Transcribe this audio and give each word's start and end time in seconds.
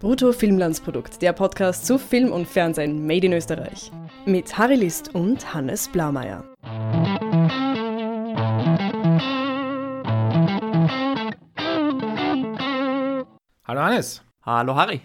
Brutto 0.00 0.32
Filmlandsprodukt, 0.32 1.22
der 1.22 1.32
Podcast 1.32 1.86
zu 1.86 1.98
Film 1.98 2.32
und 2.32 2.46
Fernsehen 2.46 3.06
made 3.06 3.26
in 3.26 3.32
Österreich. 3.32 3.92
Mit 4.26 4.58
Harry 4.58 4.74
List 4.74 5.14
und 5.14 5.54
Hannes 5.54 5.88
Blaumeier. 5.88 6.44
Hallo 13.64 13.80
Hannes. 13.80 14.22
Hallo 14.42 14.74
Harry. 14.74 15.00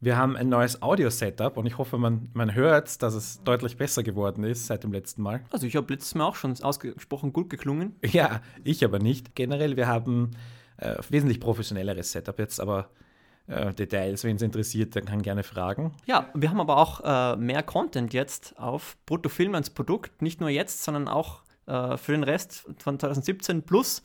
Wir 0.00 0.16
haben 0.16 0.36
ein 0.36 0.48
neues 0.48 0.82
Audio-Setup 0.82 1.56
und 1.56 1.66
ich 1.66 1.78
hoffe, 1.78 1.98
man, 1.98 2.30
man 2.32 2.54
hört, 2.54 3.02
dass 3.02 3.14
es 3.14 3.42
deutlich 3.44 3.76
besser 3.76 4.02
geworden 4.02 4.42
ist 4.44 4.66
seit 4.66 4.84
dem 4.84 4.92
letzten 4.92 5.22
Mal. 5.22 5.42
Also 5.50 5.66
ich 5.66 5.76
habe 5.76 5.92
letztes 5.92 6.14
Mal 6.14 6.26
auch 6.26 6.36
schon 6.36 6.54
ausgesprochen 6.62 7.32
gut 7.32 7.50
geklungen. 7.50 7.96
Ja, 8.04 8.40
ich 8.64 8.84
aber 8.84 8.98
nicht. 8.98 9.34
Generell, 9.34 9.76
wir 9.76 9.86
haben 9.86 10.32
äh, 10.78 10.96
wesentlich 11.10 11.40
professionelleres 11.40 12.10
Setup 12.12 12.38
jetzt, 12.38 12.60
aber 12.60 12.80
äh, 12.80 13.03
Details, 13.46 14.24
wen 14.24 14.36
es 14.36 14.42
interessiert, 14.42 14.94
der 14.94 15.02
kann 15.02 15.20
gerne 15.20 15.42
fragen. 15.42 15.92
Ja, 16.06 16.28
wir 16.34 16.48
haben 16.48 16.60
aber 16.60 16.78
auch 16.78 17.00
äh, 17.04 17.36
mehr 17.36 17.62
Content 17.62 18.14
jetzt 18.14 18.58
auf 18.58 18.96
Bruttofilm 19.04 19.54
als 19.54 19.70
Produkt, 19.70 20.22
nicht 20.22 20.40
nur 20.40 20.48
jetzt, 20.48 20.82
sondern 20.82 21.08
auch 21.08 21.42
äh, 21.66 21.96
für 21.96 22.12
den 22.12 22.22
Rest 22.22 22.64
von 22.78 22.98
2017 22.98 23.62
plus. 23.62 24.02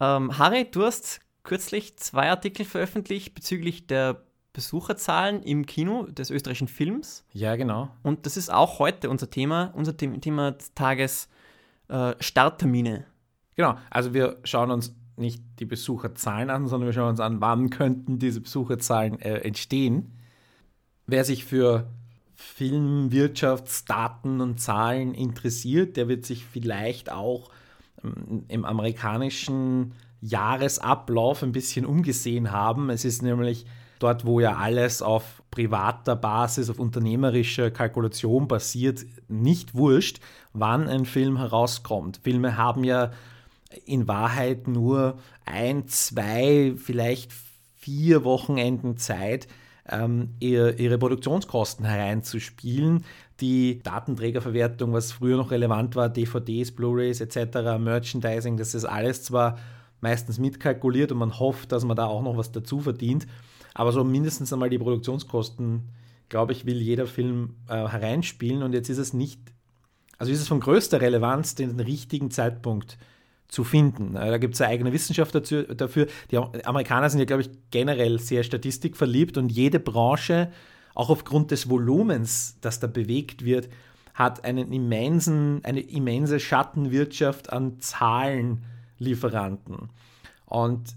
Ähm, 0.00 0.36
Harry, 0.38 0.68
du 0.70 0.84
hast 0.84 1.20
kürzlich 1.44 1.96
zwei 1.96 2.28
Artikel 2.28 2.64
veröffentlicht 2.64 3.34
bezüglich 3.34 3.86
der 3.86 4.22
Besucherzahlen 4.52 5.42
im 5.42 5.66
Kino 5.66 6.04
des 6.04 6.30
österreichischen 6.30 6.68
Films. 6.68 7.24
Ja, 7.32 7.56
genau. 7.56 7.90
Und 8.02 8.26
das 8.26 8.36
ist 8.36 8.50
auch 8.50 8.78
heute 8.78 9.10
unser 9.10 9.30
Thema, 9.30 9.72
unser 9.74 9.96
Thema 9.96 10.52
des 10.52 10.74
Tages 10.74 11.28
äh, 11.88 12.14
Starttermine. 12.20 13.04
Genau, 13.54 13.76
also 13.90 14.12
wir 14.14 14.38
schauen 14.44 14.70
uns 14.70 14.94
nicht 15.16 15.42
die 15.58 15.64
Besucherzahlen 15.64 16.50
an, 16.50 16.66
sondern 16.66 16.88
wir 16.88 16.92
schauen 16.92 17.10
uns 17.10 17.20
an, 17.20 17.40
wann 17.40 17.70
könnten 17.70 18.18
diese 18.18 18.40
Besucherzahlen 18.40 19.20
äh, 19.20 19.38
entstehen. 19.38 20.12
Wer 21.06 21.24
sich 21.24 21.44
für 21.44 21.88
Filmwirtschaftsdaten 22.34 24.40
und 24.40 24.60
Zahlen 24.60 25.14
interessiert, 25.14 25.96
der 25.96 26.08
wird 26.08 26.26
sich 26.26 26.44
vielleicht 26.44 27.10
auch 27.10 27.50
ähm, 28.04 28.44
im 28.48 28.64
amerikanischen 28.64 29.94
Jahresablauf 30.20 31.42
ein 31.42 31.52
bisschen 31.52 31.86
umgesehen 31.86 32.52
haben. 32.52 32.90
Es 32.90 33.04
ist 33.04 33.22
nämlich 33.22 33.66
dort 33.98 34.26
wo 34.26 34.40
ja 34.40 34.56
alles 34.56 35.02
auf 35.02 35.42
privater 35.50 36.16
Basis, 36.16 36.70
auf 36.70 36.78
unternehmerischer 36.78 37.70
Kalkulation 37.70 38.48
basiert, 38.48 39.04
nicht 39.28 39.74
wurscht, 39.74 40.20
wann 40.52 40.88
ein 40.88 41.04
Film 41.04 41.38
herauskommt. 41.38 42.20
Filme 42.22 42.56
haben 42.56 42.84
ja 42.84 43.10
in 43.84 44.08
Wahrheit 44.08 44.68
nur 44.68 45.18
ein, 45.44 45.88
zwei, 45.88 46.74
vielleicht 46.76 47.32
vier 47.74 48.24
Wochenenden 48.24 48.96
Zeit, 48.96 49.48
ähm, 49.88 50.34
ihre 50.40 50.98
Produktionskosten 50.98 51.84
hereinzuspielen. 51.84 53.04
Die 53.40 53.82
Datenträgerverwertung, 53.82 54.92
was 54.92 55.12
früher 55.12 55.36
noch 55.36 55.50
relevant 55.50 55.94
war, 55.94 56.08
DVDs, 56.08 56.72
Blu-rays 56.72 57.20
etc., 57.20 57.78
Merchandising, 57.78 58.56
das 58.56 58.74
ist 58.74 58.84
alles 58.84 59.22
zwar 59.22 59.58
meistens 60.00 60.38
mitkalkuliert 60.38 61.12
und 61.12 61.18
man 61.18 61.38
hofft, 61.38 61.72
dass 61.72 61.84
man 61.84 61.96
da 61.96 62.06
auch 62.06 62.22
noch 62.22 62.36
was 62.36 62.52
dazu 62.52 62.80
verdient. 62.80 63.26
Aber 63.74 63.92
so 63.92 64.04
mindestens 64.04 64.52
einmal 64.52 64.70
die 64.70 64.78
Produktionskosten, 64.78 65.82
glaube 66.28 66.52
ich, 66.52 66.64
will 66.64 66.80
jeder 66.80 67.06
Film 67.06 67.56
äh, 67.68 67.86
hereinspielen. 67.86 68.62
Und 68.62 68.72
jetzt 68.72 68.88
ist 68.88 68.98
es 68.98 69.12
nicht, 69.12 69.40
also 70.18 70.32
ist 70.32 70.40
es 70.40 70.48
von 70.48 70.60
größter 70.60 71.00
Relevanz, 71.00 71.54
den 71.54 71.78
richtigen 71.78 72.30
Zeitpunkt 72.30 72.98
zu 73.48 73.64
finden. 73.64 74.14
Da 74.14 74.38
gibt 74.38 74.54
es 74.54 74.60
eine 74.60 74.70
eigene 74.70 74.92
Wissenschaft 74.92 75.34
dazu, 75.34 75.62
dafür. 75.62 76.06
Die 76.30 76.36
Amerikaner 76.36 77.10
sind 77.10 77.18
ja, 77.20 77.26
glaube 77.26 77.42
ich, 77.42 77.50
generell 77.70 78.18
sehr 78.18 78.42
statistikverliebt 78.42 79.38
und 79.38 79.50
jede 79.50 79.80
Branche, 79.80 80.50
auch 80.94 81.10
aufgrund 81.10 81.50
des 81.50 81.68
Volumens, 81.68 82.56
das 82.60 82.80
da 82.80 82.86
bewegt 82.86 83.44
wird, 83.44 83.68
hat 84.14 84.44
einen 84.44 84.72
immensen, 84.72 85.60
eine 85.62 85.80
immense 85.80 86.40
Schattenwirtschaft 86.40 87.52
an 87.52 87.78
Zahlenlieferanten. 87.80 89.90
Und 90.46 90.94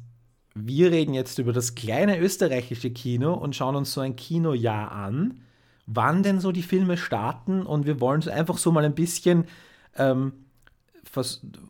wir 0.56 0.92
reden 0.92 1.14
jetzt 1.14 1.38
über 1.38 1.54
das 1.54 1.76
kleine 1.76 2.20
österreichische 2.20 2.92
Kino 2.92 3.34
und 3.34 3.56
schauen 3.56 3.76
uns 3.76 3.94
so 3.94 4.02
ein 4.02 4.16
Kinojahr 4.16 4.92
an, 4.92 5.42
wann 5.86 6.24
denn 6.24 6.40
so 6.40 6.52
die 6.52 6.64
Filme 6.64 6.98
starten 6.98 7.64
und 7.64 7.86
wir 7.86 8.00
wollen 8.00 8.28
einfach 8.30 8.58
so 8.58 8.72
mal 8.72 8.86
ein 8.86 8.96
bisschen, 8.96 9.46
ähm, 9.98 10.34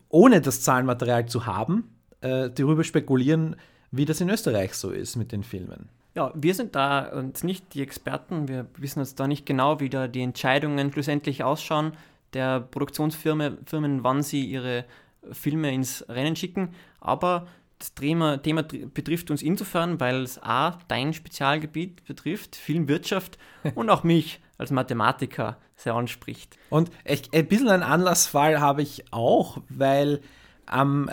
ohne 0.08 0.40
das 0.40 0.62
Zahlenmaterial 0.62 1.26
zu 1.26 1.46
haben, 1.46 1.84
äh, 2.20 2.50
darüber 2.50 2.84
spekulieren, 2.84 3.56
wie 3.90 4.04
das 4.04 4.20
in 4.20 4.30
Österreich 4.30 4.74
so 4.74 4.90
ist 4.90 5.16
mit 5.16 5.32
den 5.32 5.42
Filmen. 5.42 5.88
Ja, 6.14 6.32
wir 6.34 6.54
sind 6.54 6.74
da 6.74 7.08
und 7.08 7.44
nicht 7.44 7.74
die 7.74 7.82
Experten. 7.82 8.48
Wir 8.48 8.66
wissen 8.76 9.00
uns 9.00 9.14
da 9.14 9.28
nicht 9.28 9.46
genau, 9.46 9.80
wie 9.80 9.88
da 9.88 10.08
die 10.08 10.22
Entscheidungen 10.22 10.92
schlussendlich 10.92 11.44
ausschauen 11.44 11.92
der 12.32 12.60
Produktionsfirmen, 12.60 13.58
wann 14.04 14.22
sie 14.22 14.44
ihre 14.44 14.84
Filme 15.32 15.72
ins 15.72 16.04
Rennen 16.08 16.36
schicken. 16.36 16.70
Aber 17.00 17.46
das 17.78 17.94
Thema, 17.94 18.42
Thema 18.42 18.62
betrifft 18.62 19.30
uns 19.30 19.42
insofern, 19.42 20.00
weil 20.00 20.22
es 20.22 20.42
A, 20.42 20.78
dein 20.88 21.12
Spezialgebiet 21.12 22.04
betrifft, 22.04 22.56
Filmwirtschaft 22.56 23.38
und 23.74 23.90
auch 23.90 24.04
mich 24.04 24.40
als 24.60 24.70
Mathematiker 24.70 25.56
sehr 25.76 25.94
anspricht. 25.94 26.58
Und 26.68 26.90
ich, 27.04 27.32
ein 27.34 27.48
bisschen 27.48 27.68
einen 27.68 27.82
Anlassfall 27.82 28.60
habe 28.60 28.82
ich 28.82 29.04
auch, 29.12 29.58
weil 29.68 30.20
am, 30.66 31.10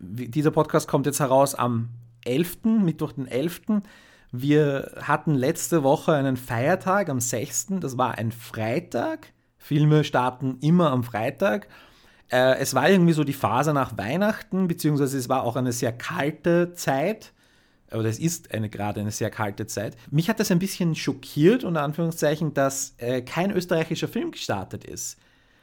dieser 0.00 0.50
Podcast 0.50 0.88
kommt 0.88 1.06
jetzt 1.06 1.20
heraus 1.20 1.54
am 1.54 1.90
11., 2.24 2.64
Mittwoch 2.82 3.12
den 3.12 3.28
11. 3.28 3.82
Wir 4.32 4.92
hatten 5.02 5.34
letzte 5.34 5.82
Woche 5.82 6.14
einen 6.14 6.36
Feiertag 6.36 7.08
am 7.08 7.20
6., 7.20 7.66
das 7.80 7.96
war 7.96 8.18
ein 8.18 8.32
Freitag. 8.32 9.32
Filme 9.58 10.02
starten 10.04 10.58
immer 10.60 10.90
am 10.90 11.04
Freitag 11.04 11.68
äh, 12.30 12.58
es 12.58 12.74
war 12.74 12.88
irgendwie 12.88 13.12
so 13.12 13.24
die 13.24 13.32
Phase 13.32 13.72
nach 13.72 13.96
Weihnachten, 13.96 14.66
beziehungsweise 14.66 15.16
es 15.18 15.28
war 15.28 15.42
auch 15.44 15.56
eine 15.56 15.72
sehr 15.72 15.92
kalte 15.92 16.72
Zeit. 16.72 17.32
Oder 17.92 18.08
es 18.08 18.18
ist 18.18 18.52
eine, 18.52 18.68
gerade 18.68 19.00
eine 19.00 19.10
sehr 19.10 19.30
kalte 19.30 19.66
Zeit. 19.66 19.96
Mich 20.10 20.28
hat 20.28 20.40
das 20.40 20.50
ein 20.50 20.58
bisschen 20.58 20.94
schockiert, 20.94 21.64
unter 21.64 21.82
Anführungszeichen, 21.82 22.52
dass 22.54 22.94
äh, 22.98 23.22
kein 23.22 23.50
österreichischer 23.50 24.08
Film 24.08 24.32
gestartet 24.32 24.84
ist. 24.84 25.18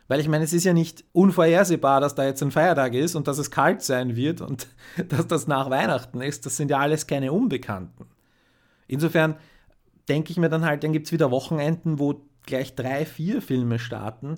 Weil 0.08 0.20
ich 0.20 0.28
meine, 0.28 0.44
es 0.44 0.54
ist 0.54 0.64
ja 0.64 0.74
nicht 0.74 1.04
unvorhersehbar, 1.12 2.02
dass 2.02 2.16
da 2.16 2.26
jetzt 2.26 2.42
ein 2.42 2.52
Feiertag 2.52 2.94
ist 2.94 3.16
und 3.16 3.28
dass 3.28 3.38
es 3.38 3.52
kalt 3.52 3.82
sein 3.82 4.16
wird 4.16 4.42
und 4.42 4.68
dass 5.10 5.28
das 5.28 5.48
nach 5.48 5.70
Weihnachten 5.70 6.22
ist. 6.22 6.46
Das 6.46 6.58
sind 6.58 6.72
ja 6.72 6.80
alles 6.80 7.08
keine 7.08 7.32
Unbekannten. 7.32 8.06
Insofern 8.88 9.36
denke 10.08 10.32
ich 10.32 10.38
mir 10.38 10.50
dann 10.50 10.66
halt, 10.66 10.84
dann 10.84 10.94
gibt 10.94 11.08
es 11.08 11.12
wieder 11.12 11.32
Wochenenden, 11.32 12.00
wo 12.00 12.22
gleich 12.46 12.76
drei, 12.76 13.06
vier 13.06 13.42
Filme 13.42 13.80
starten 13.80 14.38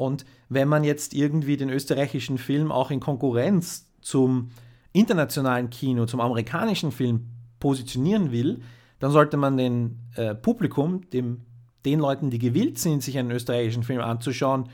und 0.00 0.24
wenn 0.48 0.68
man 0.68 0.84
jetzt 0.84 1.14
irgendwie 1.14 1.56
den 1.56 1.68
österreichischen 1.68 2.38
Film 2.38 2.72
auch 2.72 2.90
in 2.90 3.00
Konkurrenz 3.00 3.86
zum 4.00 4.50
internationalen 4.92 5.70
Kino, 5.70 6.06
zum 6.06 6.20
amerikanischen 6.20 6.92
Film 6.92 7.28
positionieren 7.58 8.32
will, 8.32 8.62
dann 8.98 9.10
sollte 9.10 9.36
man 9.36 9.56
den 9.56 9.98
äh, 10.14 10.34
Publikum, 10.34 11.08
dem, 11.10 11.42
den 11.84 12.00
Leuten, 12.00 12.30
die 12.30 12.38
gewillt 12.38 12.78
sind, 12.78 13.02
sich 13.02 13.18
einen 13.18 13.30
österreichischen 13.30 13.82
Film 13.82 14.00
anzuschauen, 14.00 14.68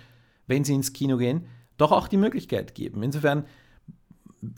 wenn 0.46 0.64
sie 0.64 0.74
ins 0.74 0.92
Kino 0.92 1.16
gehen, 1.16 1.46
doch 1.76 1.92
auch 1.92 2.08
die 2.08 2.16
Möglichkeit 2.16 2.74
geben. 2.74 3.02
Insofern 3.02 3.44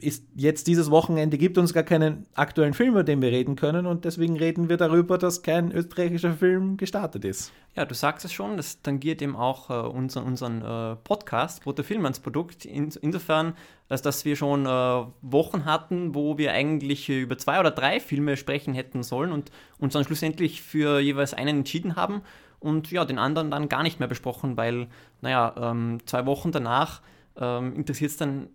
ist 0.00 0.24
jetzt 0.34 0.66
dieses 0.66 0.90
Wochenende 0.90 1.38
gibt 1.38 1.58
uns 1.58 1.72
gar 1.72 1.82
keinen 1.82 2.26
aktuellen 2.34 2.74
Film, 2.74 2.90
über 2.90 3.04
den 3.04 3.22
wir 3.22 3.30
reden 3.30 3.56
können 3.56 3.86
und 3.86 4.04
deswegen 4.04 4.36
reden 4.36 4.68
wir 4.68 4.76
darüber, 4.76 5.18
dass 5.18 5.42
kein 5.42 5.72
österreichischer 5.72 6.34
Film 6.34 6.76
gestartet 6.76 7.24
ist. 7.24 7.52
Ja, 7.76 7.84
du 7.84 7.94
sagst 7.94 8.24
es 8.24 8.32
schon, 8.32 8.56
das 8.56 8.82
tangiert 8.82 9.22
eben 9.22 9.36
auch 9.36 9.70
äh, 9.70 9.88
unseren, 9.88 10.24
unseren 10.24 10.62
äh, 10.62 10.96
Podcast, 10.96 11.64
Rote 11.66 11.84
Film 11.84 12.04
ans 12.04 12.20
Produkt, 12.20 12.64
in, 12.64 12.90
insofern, 13.00 13.54
als 13.88 14.02
dass 14.02 14.24
wir 14.24 14.36
schon 14.36 14.66
äh, 14.66 15.04
Wochen 15.22 15.64
hatten, 15.64 16.14
wo 16.14 16.38
wir 16.38 16.52
eigentlich 16.52 17.08
über 17.08 17.38
zwei 17.38 17.60
oder 17.60 17.70
drei 17.70 18.00
Filme 18.00 18.36
sprechen 18.36 18.74
hätten 18.74 19.02
sollen 19.02 19.32
und 19.32 19.50
uns 19.78 19.92
dann 19.92 20.04
schlussendlich 20.04 20.62
für 20.62 21.00
jeweils 21.00 21.34
einen 21.34 21.58
entschieden 21.58 21.96
haben 21.96 22.22
und 22.60 22.90
ja, 22.90 23.04
den 23.04 23.18
anderen 23.18 23.50
dann 23.50 23.68
gar 23.68 23.82
nicht 23.82 24.00
mehr 24.00 24.08
besprochen, 24.08 24.56
weil, 24.56 24.88
naja, 25.20 25.54
ähm, 25.60 25.98
zwei 26.06 26.26
Wochen 26.26 26.52
danach 26.52 27.00
ähm, 27.36 27.74
interessiert 27.76 28.10
es 28.10 28.16
dann 28.16 28.48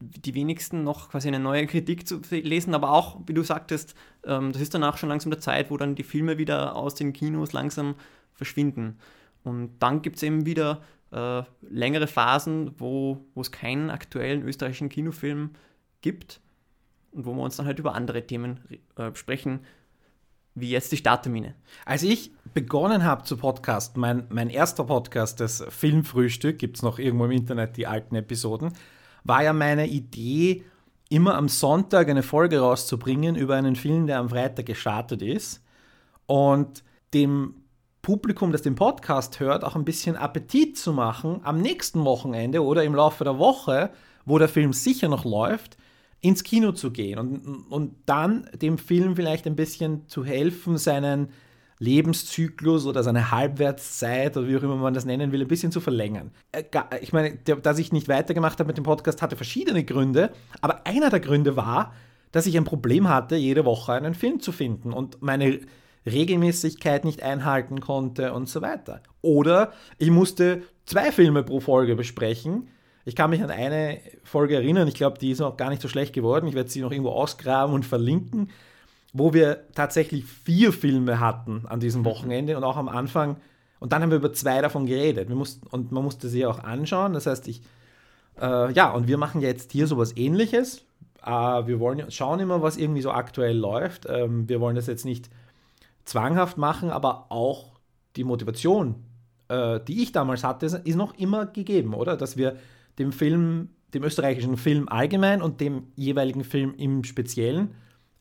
die 0.00 0.34
wenigsten 0.34 0.82
noch 0.82 1.10
quasi 1.10 1.28
eine 1.28 1.38
neue 1.38 1.66
Kritik 1.66 2.08
zu 2.08 2.20
lesen, 2.30 2.74
aber 2.74 2.92
auch, 2.92 3.20
wie 3.26 3.34
du 3.34 3.42
sagtest, 3.42 3.94
ähm, 4.24 4.52
das 4.52 4.62
ist 4.62 4.74
danach 4.74 4.96
schon 4.96 5.10
langsam 5.10 5.30
der 5.30 5.40
Zeit, 5.40 5.70
wo 5.70 5.76
dann 5.76 5.94
die 5.94 6.02
Filme 6.02 6.38
wieder 6.38 6.74
aus 6.74 6.94
den 6.94 7.12
Kinos 7.12 7.52
langsam 7.52 7.94
verschwinden. 8.32 8.98
Und 9.44 9.78
dann 9.78 10.02
gibt 10.02 10.16
es 10.16 10.22
eben 10.22 10.46
wieder 10.46 10.82
äh, 11.12 11.42
längere 11.62 12.06
Phasen, 12.06 12.72
wo 12.78 13.24
es 13.34 13.52
keinen 13.52 13.90
aktuellen 13.90 14.42
österreichischen 14.42 14.88
Kinofilm 14.88 15.50
gibt 16.00 16.40
und 17.12 17.26
wo 17.26 17.34
wir 17.34 17.42
uns 17.42 17.56
dann 17.56 17.66
halt 17.66 17.78
über 17.78 17.94
andere 17.94 18.26
Themen 18.26 18.60
äh, 18.96 19.14
sprechen, 19.14 19.60
wie 20.54 20.70
jetzt 20.70 20.92
die 20.92 20.96
Starttermine. 20.96 21.54
Als 21.84 22.02
ich 22.02 22.32
begonnen 22.54 23.04
habe 23.04 23.24
zu 23.24 23.36
podcasten, 23.36 24.00
mein, 24.00 24.26
mein 24.30 24.50
erster 24.50 24.84
Podcast, 24.84 25.40
das 25.40 25.64
Filmfrühstück, 25.68 26.58
gibt 26.58 26.76
es 26.76 26.82
noch 26.82 26.98
irgendwo 26.98 27.26
im 27.26 27.30
Internet 27.32 27.76
die 27.76 27.86
alten 27.86 28.14
Episoden, 28.14 28.72
war 29.24 29.42
ja 29.42 29.52
meine 29.52 29.86
Idee, 29.86 30.64
immer 31.08 31.34
am 31.34 31.48
Sonntag 31.48 32.08
eine 32.08 32.22
Folge 32.22 32.60
rauszubringen 32.60 33.36
über 33.36 33.56
einen 33.56 33.76
Film, 33.76 34.06
der 34.06 34.18
am 34.18 34.30
Freitag 34.30 34.66
gestartet 34.66 35.22
ist. 35.22 35.62
und 36.26 36.84
dem 37.12 37.54
Publikum, 38.02 38.52
das 38.52 38.62
den 38.62 38.76
Podcast 38.76 39.40
hört, 39.40 39.64
auch 39.64 39.76
ein 39.76 39.84
bisschen 39.84 40.16
Appetit 40.16 40.78
zu 40.78 40.92
machen, 40.92 41.40
am 41.42 41.60
nächsten 41.60 42.04
Wochenende 42.04 42.64
oder 42.64 42.84
im 42.84 42.94
Laufe 42.94 43.24
der 43.24 43.38
Woche, 43.38 43.90
wo 44.24 44.38
der 44.38 44.48
Film 44.48 44.72
sicher 44.72 45.08
noch 45.08 45.24
läuft, 45.24 45.76
ins 46.20 46.44
Kino 46.44 46.72
zu 46.72 46.92
gehen 46.92 47.18
und, 47.18 47.66
und 47.70 47.94
dann 48.06 48.48
dem 48.54 48.78
Film 48.78 49.16
vielleicht 49.16 49.46
ein 49.46 49.56
bisschen 49.56 50.06
zu 50.06 50.24
helfen, 50.24 50.78
seinen 50.78 51.30
Lebenszyklus 51.80 52.86
oder 52.86 53.02
seine 53.02 53.30
Halbwertszeit 53.30 54.36
oder 54.36 54.46
wie 54.46 54.56
auch 54.56 54.62
immer 54.62 54.76
man 54.76 54.94
das 54.94 55.06
nennen 55.06 55.32
will, 55.32 55.40
ein 55.40 55.48
bisschen 55.48 55.72
zu 55.72 55.80
verlängern. 55.80 56.30
Äh, 56.52 56.64
ich 57.00 57.12
meine, 57.12 57.36
dass 57.36 57.78
ich 57.78 57.90
nicht 57.90 58.06
weitergemacht 58.06 58.60
habe 58.60 58.68
mit 58.68 58.76
dem 58.76 58.84
Podcast, 58.84 59.22
hatte 59.22 59.34
verschiedene 59.34 59.82
Gründe, 59.82 60.30
aber 60.60 60.86
einer 60.86 61.08
der 61.10 61.20
Gründe 61.20 61.56
war, 61.56 61.94
dass 62.32 62.46
ich 62.46 62.56
ein 62.56 62.64
Problem 62.64 63.08
hatte, 63.08 63.34
jede 63.34 63.64
Woche 63.64 63.94
einen 63.94 64.14
Film 64.14 64.40
zu 64.40 64.52
finden 64.52 64.92
und 64.92 65.22
meine 65.22 65.60
Regelmäßigkeit 66.06 67.04
nicht 67.04 67.22
einhalten 67.22 67.80
konnte 67.80 68.34
und 68.34 68.48
so 68.48 68.60
weiter. 68.60 69.02
Oder 69.22 69.72
ich 69.98 70.10
musste 70.10 70.62
zwei 70.84 71.12
Filme 71.12 71.42
pro 71.42 71.60
Folge 71.60 71.96
besprechen. 71.96 72.68
Ich 73.06 73.16
kann 73.16 73.30
mich 73.30 73.42
an 73.42 73.50
eine 73.50 74.00
Folge 74.22 74.54
erinnern, 74.54 74.86
ich 74.86 74.94
glaube, 74.94 75.18
die 75.18 75.30
ist 75.30 75.40
noch 75.40 75.56
gar 75.56 75.70
nicht 75.70 75.80
so 75.80 75.88
schlecht 75.88 76.12
geworden. 76.12 76.46
Ich 76.46 76.54
werde 76.54 76.68
sie 76.68 76.82
noch 76.82 76.92
irgendwo 76.92 77.10
ausgraben 77.10 77.74
und 77.74 77.86
verlinken 77.86 78.50
wo 79.12 79.34
wir 79.34 79.66
tatsächlich 79.74 80.24
vier 80.24 80.72
Filme 80.72 81.20
hatten 81.20 81.64
an 81.66 81.80
diesem 81.80 82.04
Wochenende 82.04 82.56
und 82.56 82.64
auch 82.64 82.76
am 82.76 82.88
Anfang. 82.88 83.36
Und 83.80 83.92
dann 83.92 84.02
haben 84.02 84.10
wir 84.10 84.18
über 84.18 84.32
zwei 84.32 84.60
davon 84.60 84.86
geredet. 84.86 85.28
Wir 85.28 85.36
mussten, 85.36 85.66
und 85.68 85.90
man 85.90 86.04
musste 86.04 86.28
sie 86.28 86.46
auch 86.46 86.62
anschauen. 86.62 87.14
Das 87.14 87.26
heißt, 87.26 87.48
ich, 87.48 87.62
äh, 88.40 88.72
ja, 88.72 88.90
und 88.92 89.08
wir 89.08 89.18
machen 89.18 89.40
jetzt 89.40 89.72
hier 89.72 89.86
sowas 89.86 90.16
ähnliches. 90.16 90.84
Äh, 91.24 91.30
wir 91.30 91.80
wollen 91.80 92.10
schauen 92.10 92.40
immer, 92.40 92.62
was 92.62 92.76
irgendwie 92.76 93.02
so 93.02 93.10
aktuell 93.10 93.56
läuft. 93.56 94.06
Ähm, 94.08 94.48
wir 94.48 94.60
wollen 94.60 94.76
das 94.76 94.86
jetzt 94.86 95.04
nicht 95.04 95.30
zwanghaft 96.04 96.58
machen, 96.58 96.90
aber 96.90 97.26
auch 97.30 97.80
die 98.16 98.24
Motivation, 98.24 98.96
äh, 99.48 99.80
die 99.80 100.02
ich 100.02 100.12
damals 100.12 100.44
hatte, 100.44 100.66
ist 100.66 100.96
noch 100.96 101.14
immer 101.18 101.46
gegeben, 101.46 101.94
oder? 101.94 102.16
Dass 102.16 102.36
wir 102.36 102.56
dem 102.98 103.12
Film, 103.12 103.70
dem 103.94 104.04
österreichischen 104.04 104.56
Film 104.56 104.88
allgemein 104.88 105.42
und 105.42 105.60
dem 105.60 105.88
jeweiligen 105.96 106.44
Film 106.44 106.74
im 106.76 107.04
Speziellen 107.04 107.74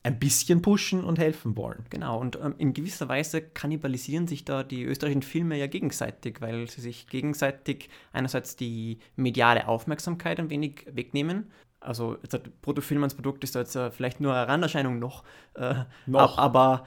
ein 0.03 0.17
bisschen 0.17 0.61
pushen 0.61 1.03
und 1.03 1.19
helfen 1.19 1.57
wollen. 1.57 1.85
Genau, 1.89 2.19
und 2.19 2.37
ähm, 2.41 2.55
in 2.57 2.73
gewisser 2.73 3.09
Weise 3.09 3.41
kannibalisieren 3.41 4.27
sich 4.27 4.45
da 4.45 4.63
die 4.63 4.83
österreichischen 4.83 5.23
Filme 5.23 5.57
ja 5.57 5.67
gegenseitig, 5.67 6.39
weil 6.41 6.69
sie 6.69 6.81
sich 6.81 7.07
gegenseitig 7.07 7.89
einerseits 8.13 8.55
die 8.55 8.99
mediale 9.15 9.67
Aufmerksamkeit 9.67 10.39
ein 10.39 10.49
wenig 10.49 10.85
wegnehmen. 10.89 11.51
Also 11.81 12.17
Bruttofilm 12.61 13.03
als 13.03 13.13
Produkt 13.13 13.43
ist 13.43 13.55
da 13.55 13.59
jetzt 13.59 13.75
äh, 13.75 13.91
vielleicht 13.91 14.19
nur 14.21 14.33
eine 14.33 14.47
Randerscheinung 14.47 14.99
noch, 14.99 15.23
äh, 15.55 15.75
noch. 16.05 16.37
aber 16.37 16.85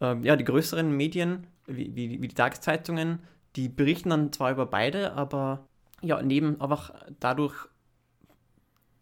äh, 0.00 0.16
ja, 0.22 0.36
die 0.36 0.44
größeren 0.44 0.90
Medien, 0.90 1.46
wie, 1.66 1.94
wie, 1.94 2.20
wie 2.20 2.28
die 2.28 2.34
Tageszeitungen, 2.34 3.20
die 3.56 3.68
berichten 3.68 4.10
dann 4.10 4.32
zwar 4.32 4.50
über 4.50 4.66
beide, 4.66 5.12
aber 5.14 5.66
ja, 6.00 6.20
nehmen 6.22 6.60
einfach 6.60 6.92
dadurch 7.20 7.54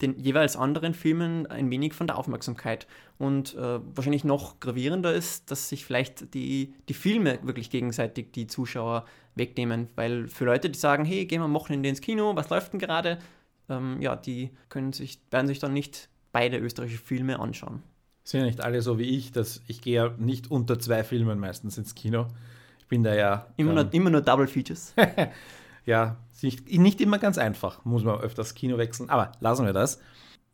den 0.03 0.19
jeweils 0.19 0.57
anderen 0.57 0.95
Filmen 0.95 1.47
ein 1.47 1.71
wenig 1.71 1.95
von 1.95 2.07
der 2.07 2.19
Aufmerksamkeit. 2.19 2.87
Und 3.19 3.55
äh, 3.55 3.81
wahrscheinlich 3.95 4.25
noch 4.25 4.61
gravierender 4.61 5.15
ist, 5.15 5.51
dass 5.51 5.69
sich 5.69 5.85
vielleicht 5.85 6.35
die, 6.35 6.75
die 6.89 6.95
Filme 6.95 7.39
wirklich 7.43 7.71
gegenseitig 7.71 8.33
die 8.33 8.47
Zuschauer 8.47 9.07
wegnehmen. 9.35 9.89
Weil 9.95 10.29
für 10.29 10.45
Leute, 10.45 10.69
die 10.69 10.79
sagen, 10.79 11.05
hey, 11.05 11.25
gehen 11.27 11.41
wir 11.41 11.45
am 11.45 11.55
Wochenende 11.55 11.89
ins 11.89 12.01
Kino, 12.01 12.37
was 12.37 12.51
läuft 12.51 12.73
denn 12.73 12.81
gerade? 12.81 13.19
Ähm, 13.69 14.01
ja, 14.01 14.17
die 14.17 14.51
können 14.69 14.93
sich, 14.93 15.21
werden 15.31 15.47
sich 15.47 15.61
dann 15.61 15.73
nicht 15.73 16.09
beide 16.33 16.59
österreichische 16.59 17.03
Filme 17.03 17.39
anschauen. 17.39 17.83
Sind 18.25 18.41
ja 18.41 18.47
nicht 18.47 18.61
alle 18.61 18.83
so 18.83 18.99
wie 18.99 19.17
ich, 19.17 19.33
dass 19.33 19.63
ich 19.67 19.81
gehe 19.81 19.95
ja 19.95 20.15
nicht 20.19 20.51
unter 20.51 20.79
zwei 20.79 21.05
Filmen 21.05 21.39
meistens 21.39 21.79
ins 21.79 21.95
Kino. 21.95 22.27
Ich 22.79 22.87
bin 22.87 23.03
da 23.03 23.15
ja. 23.15 23.47
Immer, 23.57 23.71
ähm, 23.71 23.77
nur, 23.77 23.95
immer 23.95 24.11
nur 24.11 24.21
Double 24.21 24.47
Features. 24.47 24.95
ja, 25.85 26.17
nicht, 26.43 26.71
nicht 26.71 27.01
immer 27.01 27.19
ganz 27.19 27.39
einfach, 27.39 27.85
muss 27.85 28.05
man 28.05 28.21
öfters 28.21 28.55
Kino 28.55 28.79
wechseln, 28.79 29.11
aber 29.11 29.33
lassen 29.41 29.65
wir 29.67 29.73
das. 29.73 30.01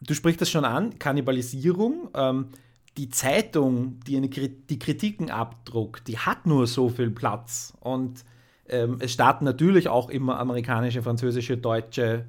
Du 0.01 0.15
sprichst 0.15 0.41
das 0.41 0.51
schon 0.51 0.65
an, 0.65 0.99
Kannibalisierung. 0.99 2.11
Ähm, 2.15 2.49
die 2.97 3.09
Zeitung, 3.09 4.01
die 4.07 4.17
eine, 4.17 4.29
die 4.29 4.79
Kritiken 4.79 5.31
abdruckt, 5.31 6.09
die 6.09 6.19
hat 6.19 6.47
nur 6.47 6.67
so 6.67 6.89
viel 6.89 7.11
Platz. 7.11 7.73
Und 7.81 8.25
ähm, 8.69 8.99
es 9.01 9.13
starten 9.13 9.45
natürlich 9.45 9.89
auch 9.89 10.11
immer 10.11 10.39
amerikanische, 10.39 11.03
französische, 11.03 11.57
deutsche 11.57 12.27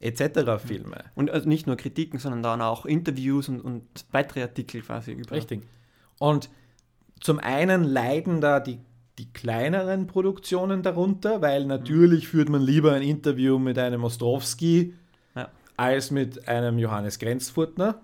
etc. 0.00 0.62
Filme. 0.64 1.04
Und 1.14 1.30
also 1.30 1.48
nicht 1.48 1.66
nur 1.66 1.76
Kritiken, 1.76 2.18
sondern 2.18 2.42
dann 2.42 2.62
auch 2.62 2.84
Interviews 2.84 3.48
und, 3.48 3.60
und 3.60 3.84
weitere 4.10 4.42
Artikel 4.42 4.82
quasi 4.82 5.12
über. 5.12 5.36
Richtig. 5.36 5.62
Und 6.18 6.50
zum 7.20 7.38
einen 7.38 7.84
leiden 7.84 8.40
da 8.40 8.60
die 8.60 8.78
kleineren 9.38 10.08
Produktionen 10.08 10.82
darunter, 10.82 11.40
weil 11.40 11.64
natürlich 11.64 12.24
mhm. 12.24 12.28
führt 12.28 12.48
man 12.48 12.60
lieber 12.60 12.92
ein 12.92 13.02
Interview 13.02 13.60
mit 13.60 13.78
einem 13.78 14.02
Ostrowski 14.02 14.94
ja. 15.36 15.48
als 15.76 16.10
mit 16.10 16.48
einem 16.48 16.76
Johannes 16.78 17.20
Grenzfurtner. 17.20 18.00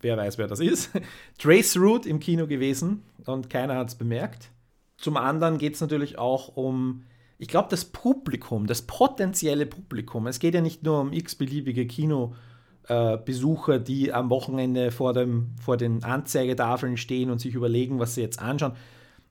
Wer 0.00 0.16
weiß, 0.16 0.38
wer 0.38 0.46
das 0.46 0.60
ist. 0.60 0.92
Trace 1.38 1.76
Root 1.76 2.06
im 2.06 2.20
Kino 2.20 2.46
gewesen 2.46 3.02
und 3.26 3.50
keiner 3.50 3.76
hat 3.76 3.88
es 3.88 3.96
bemerkt. 3.96 4.48
Zum 4.96 5.18
anderen 5.18 5.58
geht 5.58 5.74
es 5.74 5.82
natürlich 5.82 6.16
auch 6.18 6.56
um, 6.56 7.02
ich 7.36 7.48
glaube, 7.48 7.68
das 7.68 7.84
Publikum, 7.84 8.66
das 8.66 8.80
potenzielle 8.80 9.66
Publikum. 9.66 10.26
Es 10.26 10.38
geht 10.38 10.54
ja 10.54 10.62
nicht 10.62 10.84
nur 10.84 11.02
um 11.02 11.12
x-beliebige 11.12 11.86
Kinobesucher, 11.86 13.78
die 13.78 14.10
am 14.10 14.30
Wochenende 14.30 14.90
vor, 14.90 15.12
dem, 15.12 15.54
vor 15.60 15.76
den 15.76 16.02
Anzeigetafeln 16.02 16.96
stehen 16.96 17.28
und 17.30 17.40
sich 17.40 17.54
überlegen, 17.54 17.98
was 17.98 18.14
sie 18.14 18.22
jetzt 18.22 18.40
anschauen, 18.40 18.72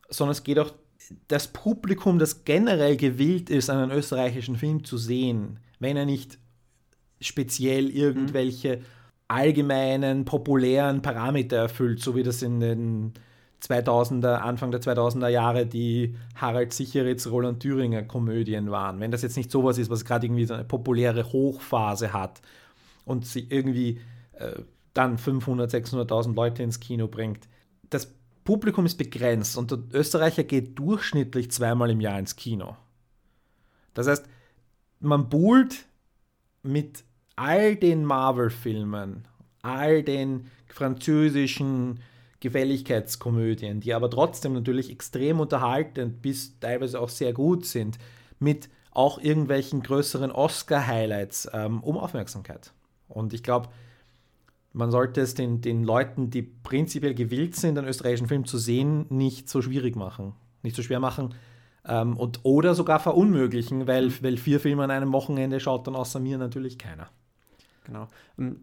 sondern 0.10 0.34
es 0.34 0.44
geht 0.44 0.60
auch 0.60 0.72
das 1.28 1.48
Publikum, 1.48 2.20
das 2.20 2.46
generell 2.46 2.98
gewillt 2.98 3.50
ist, 3.50 3.70
einen 3.70 3.92
österreichischen 3.92 4.56
Film 4.56 4.84
zu 4.84 4.98
sehen, 4.98 5.60
wenn 5.80 5.98
er 5.98 6.06
nicht 6.06 6.38
speziell 7.20 7.90
irgendwelche 7.90 8.82
allgemeinen, 9.28 10.26
populären 10.26 11.02
Parameter 11.02 11.58
erfüllt, 11.58 12.00
so 12.00 12.16
wie 12.16 12.24
das 12.24 12.42
in 12.42 12.60
den 12.60 13.14
2000er, 13.64 14.36
Anfang 14.36 14.72
der 14.72 14.82
2000er 14.82 15.30
Jahre 15.30 15.66
die 15.66 16.16
Harald 16.36 16.74
Sicheritz, 16.74 17.28
Roland 17.28 17.62
Thüringer 17.62 18.04
Komödien 18.04 18.72
waren. 18.72 19.00
Wenn 19.00 19.12
das 19.12 19.22
jetzt 19.22 19.38
nicht 19.38 19.52
sowas 19.52 19.78
ist, 19.78 19.90
was 19.90 20.06
gerade 20.06 20.28
irgendwie 20.28 20.46
so 20.46 20.54
eine 20.54 20.66
populäre 20.66 21.32
Hochphase 21.32 22.12
hat 22.14 22.42
und 23.06 23.26
sie 23.26 23.48
irgendwie 23.50 24.02
äh, 24.34 24.62
dann 24.94 25.18
500, 25.18 25.72
600.000 25.72 26.36
Leute 26.36 26.64
ins 26.64 26.80
Kino 26.80 27.08
bringt. 27.08 27.48
Das 27.90 28.14
Publikum 28.44 28.86
ist 28.86 28.98
begrenzt 28.98 29.58
und 29.58 29.72
der 29.72 29.80
Österreicher 29.94 30.44
geht 30.44 30.78
durchschnittlich 30.78 31.52
zweimal 31.52 31.90
im 31.90 32.02
Jahr 32.02 32.20
ins 32.20 32.36
Kino. 32.36 32.76
Das 33.94 34.08
heißt, 34.08 34.26
man 35.00 35.30
buhlt 35.30 35.86
mit 36.62 37.04
all 37.36 37.76
den 37.76 38.06
Marvel-Filmen, 38.06 39.28
all 39.62 40.04
den 40.04 40.50
französischen 40.68 42.00
Gefälligkeitskomödien, 42.40 43.80
die 43.80 43.94
aber 43.94 44.10
trotzdem 44.10 44.54
natürlich 44.54 44.90
extrem 44.90 45.40
unterhaltend 45.40 46.22
bis 46.22 46.60
teilweise 46.60 47.00
auch 47.00 47.10
sehr 47.10 47.32
gut 47.32 47.66
sind, 47.66 47.98
mit 48.40 48.70
auch 48.92 49.20
irgendwelchen 49.20 49.82
größeren 49.82 50.32
Oscar-Highlights 50.32 51.50
ähm, 51.54 51.82
um 51.82 51.98
Aufmerksamkeit. 51.98 52.74
Und 53.08 53.34
ich 53.34 53.44
glaube, 53.44 53.70
man 54.74 54.92
sollte 54.92 55.22
es 55.22 55.36
den, 55.36 55.62
den 55.62 55.84
Leuten, 55.84 56.30
die 56.30 56.42
prinzipiell 56.42 57.14
gewillt 57.14 57.56
sind, 57.56 57.78
einen 57.78 57.88
österreichischen 57.88 58.28
Film 58.28 58.46
zu 58.46 58.58
sehen, 58.58 59.06
nicht 59.10 59.48
so 59.48 59.62
schwierig 59.62 59.96
machen, 59.96 60.34
nicht 60.64 60.76
so 60.76 60.82
schwer 60.82 61.00
machen 61.00 61.36
ähm, 61.86 62.18
und, 62.18 62.40
oder 62.44 62.74
sogar 62.74 63.00
verunmöglichen, 63.00 63.88
weil, 63.88 64.12
weil 64.24 64.38
vier 64.38 64.60
Filme 64.60 64.84
an 64.84 64.92
einem 64.92 65.14
Wochenende 65.14 65.60
schaut 65.60 65.88
dann 65.88 65.96
außer 65.96 66.20
mir 66.20 66.38
natürlich 66.38 66.78
keiner. 66.78 67.10
Genau. 67.86 68.08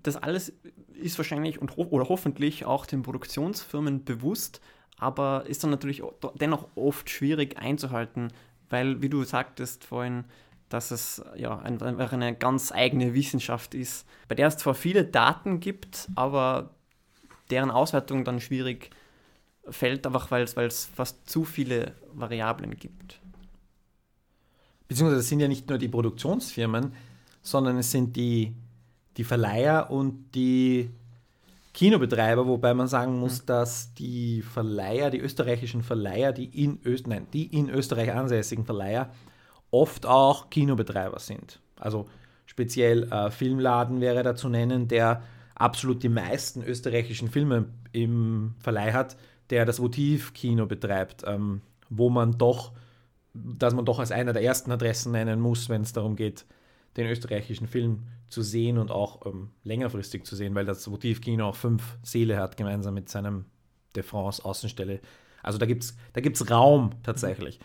Das 0.02 0.16
alles 0.16 0.52
ist 0.94 1.18
wahrscheinlich 1.18 1.60
und 1.60 1.76
ho 1.76 1.86
oder 1.90 2.08
hoffentlich 2.08 2.64
auch 2.64 2.86
den 2.86 3.02
Produktionsfirmen 3.02 4.04
bewusst, 4.04 4.60
aber 4.98 5.44
ist 5.46 5.62
dann 5.62 5.70
natürlich 5.70 6.02
dennoch 6.40 6.68
oft 6.74 7.08
schwierig 7.08 7.58
einzuhalten, 7.58 8.32
weil, 8.68 9.02
wie 9.02 9.08
du 9.08 9.22
sagtest 9.24 9.84
vorhin, 9.84 10.24
dass 10.70 10.92
es 10.92 11.22
ja 11.36 11.58
einfach 11.58 12.12
eine 12.12 12.34
ganz 12.34 12.72
eigene 12.72 13.12
Wissenschaft 13.12 13.74
ist, 13.74 14.06
bei 14.28 14.34
der 14.34 14.46
es 14.46 14.56
zwar 14.56 14.74
viele 14.74 15.04
Daten 15.04 15.60
gibt, 15.60 16.08
aber 16.14 16.70
deren 17.50 17.70
Auswertung 17.70 18.24
dann 18.24 18.40
schwierig 18.40 18.90
fällt, 19.68 20.06
einfach 20.06 20.30
weil 20.30 20.44
es 20.44 20.86
fast 20.86 21.28
zu 21.28 21.44
viele 21.44 21.94
Variablen 22.14 22.76
gibt. 22.76 23.20
Beziehungsweise 24.88 25.20
es 25.20 25.28
sind 25.28 25.40
ja 25.40 25.48
nicht 25.48 25.68
nur 25.68 25.78
die 25.78 25.88
Produktionsfirmen, 25.88 26.94
sondern 27.42 27.76
es 27.76 27.90
sind 27.90 28.16
die, 28.16 28.54
die 29.16 29.24
Verleiher 29.24 29.90
und 29.90 30.34
die 30.34 30.90
Kinobetreiber, 31.74 32.46
wobei 32.46 32.74
man 32.74 32.88
sagen 32.88 33.18
muss, 33.18 33.42
mhm. 33.42 33.46
dass 33.46 33.94
die 33.94 34.42
Verleiher, 34.42 35.10
die 35.10 35.18
österreichischen 35.18 35.82
Verleiher, 35.82 36.32
die 36.32 36.46
in, 36.46 36.80
Öst 36.84 37.06
nein, 37.06 37.26
die 37.32 37.46
in 37.46 37.70
Österreich 37.70 38.12
ansässigen 38.12 38.64
Verleiher, 38.64 39.10
oft 39.70 40.06
auch 40.06 40.50
Kinobetreiber 40.50 41.18
sind. 41.18 41.60
Also 41.76 42.08
speziell 42.46 43.04
äh, 43.12 43.30
Filmladen 43.30 44.00
wäre 44.00 44.22
da 44.22 44.34
zu 44.34 44.48
nennen, 44.48 44.88
der 44.88 45.22
absolut 45.54 46.02
die 46.02 46.08
meisten 46.08 46.62
österreichischen 46.62 47.28
Filme 47.28 47.66
im 47.92 48.54
Verleih 48.58 48.92
hat, 48.92 49.16
der 49.50 49.64
das 49.64 49.80
Votivkino 49.80 50.66
betreibt, 50.66 51.24
ähm, 51.26 51.60
wo 51.88 52.08
man 52.08 52.38
doch, 52.38 52.72
dass 53.34 53.74
man 53.74 53.84
doch 53.84 53.98
als 53.98 54.12
einer 54.12 54.32
der 54.32 54.42
ersten 54.42 54.72
Adressen 54.72 55.12
nennen 55.12 55.40
muss, 55.40 55.68
wenn 55.68 55.82
es 55.82 55.92
darum 55.92 56.16
geht, 56.16 56.46
den 56.96 57.06
österreichischen 57.06 57.66
Film 57.66 58.04
zu 58.28 58.42
sehen 58.42 58.78
und 58.78 58.90
auch 58.90 59.26
ähm, 59.26 59.50
längerfristig 59.64 60.24
zu 60.24 60.36
sehen, 60.36 60.54
weil 60.54 60.64
das 60.64 60.90
Votivkino 60.90 61.48
auch 61.48 61.56
fünf 61.56 61.98
Säle 62.02 62.38
hat, 62.38 62.56
gemeinsam 62.56 62.94
mit 62.94 63.08
seinem 63.08 63.44
De 63.96 64.02
France 64.02 64.44
Außenstelle. 64.44 65.00
Also 65.42 65.58
da 65.58 65.66
gibt 65.66 65.82
es 65.84 65.96
da 66.12 66.20
gibt's 66.20 66.48
Raum 66.50 66.92
tatsächlich. 67.02 67.60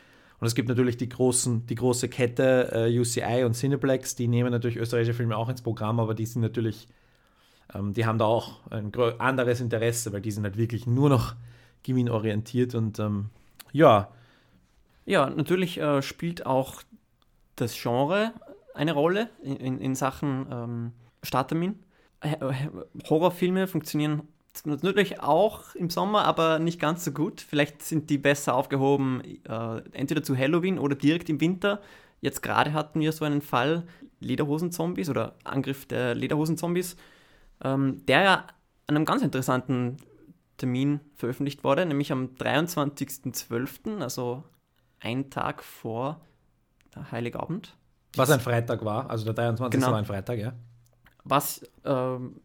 Und 0.45 0.49
es 0.49 0.53
gibt 0.53 0.69
natürlich 0.69 0.95
die, 0.95 1.09
großen, 1.09 1.65
die 1.65 1.73
große 1.73 2.07
Kette 2.07 2.69
äh, 2.71 2.99
UCI 2.99 3.45
und 3.45 3.53
Cineplex, 3.55 4.13
die 4.13 4.27
nehmen 4.27 4.51
natürlich 4.51 4.77
österreichische 4.77 5.15
Filme 5.15 5.35
auch 5.35 5.49
ins 5.49 5.63
Programm, 5.63 5.99
aber 5.99 6.13
die 6.13 6.27
sind 6.27 6.43
natürlich, 6.43 6.87
ähm, 7.73 7.93
die 7.93 8.05
haben 8.05 8.19
da 8.19 8.25
auch 8.25 8.59
ein 8.69 8.91
anderes 9.17 9.59
Interesse, 9.59 10.13
weil 10.13 10.21
die 10.21 10.29
sind 10.29 10.43
halt 10.43 10.55
wirklich 10.55 10.85
nur 10.85 11.09
noch 11.09 11.33
gewinnorientiert 11.81 12.75
und 12.75 12.99
ähm, 12.99 13.31
ja. 13.71 14.11
Ja, 15.07 15.31
natürlich 15.31 15.79
äh, 15.79 16.03
spielt 16.03 16.45
auch 16.45 16.83
das 17.55 17.73
Genre 17.73 18.31
eine 18.75 18.93
Rolle 18.93 19.31
in, 19.41 19.55
in, 19.55 19.79
in 19.79 19.95
Sachen 19.95 20.45
ähm, 20.51 20.91
Starttermin. 21.23 21.79
Horrorfilme 23.09 23.65
funktionieren 23.65 24.21
natürlich 24.63 25.21
auch 25.21 25.75
im 25.75 25.89
Sommer, 25.89 26.25
aber 26.25 26.59
nicht 26.59 26.79
ganz 26.79 27.03
so 27.03 27.12
gut. 27.12 27.41
Vielleicht 27.41 27.81
sind 27.81 28.09
die 28.09 28.17
besser 28.17 28.55
aufgehoben, 28.55 29.21
äh, 29.47 29.81
entweder 29.91 30.24
zu 30.24 30.38
Halloween 30.38 30.79
oder 30.79 30.95
direkt 30.95 31.29
im 31.29 31.41
Winter. 31.41 31.81
Jetzt 32.21 32.41
gerade 32.41 32.74
hatten 32.74 33.00
wir 33.00 33.12
so 33.12 33.25
einen 33.25 33.41
Fall, 33.41 33.83
Lederhosenzombies 34.19 35.09
oder 35.09 35.35
Angriff 35.43 35.85
der 35.85 36.15
Lederhosenzombies, 36.15 36.95
ähm, 37.63 38.05
der 38.07 38.21
ja 38.21 38.47
an 38.88 38.95
einem 38.95 39.05
ganz 39.05 39.21
interessanten 39.21 39.97
Termin 40.57 41.01
veröffentlicht 41.15 41.63
wurde, 41.63 41.85
nämlich 41.85 42.12
am 42.12 42.35
23.12., 42.35 44.01
also 44.01 44.43
ein 45.00 45.29
Tag 45.29 45.63
vor 45.63 46.21
Heiligabend. 47.12 47.75
Was 48.15 48.29
ein 48.31 48.39
Freitag 48.39 48.85
war, 48.85 49.09
also 49.09 49.25
der 49.25 49.33
23. 49.33 49.79
Genau. 49.79 49.91
war 49.91 50.00
ein 50.00 50.05
Freitag, 50.05 50.39
ja. 50.39 50.53
Was 51.25 51.62
ähm, 51.83 52.39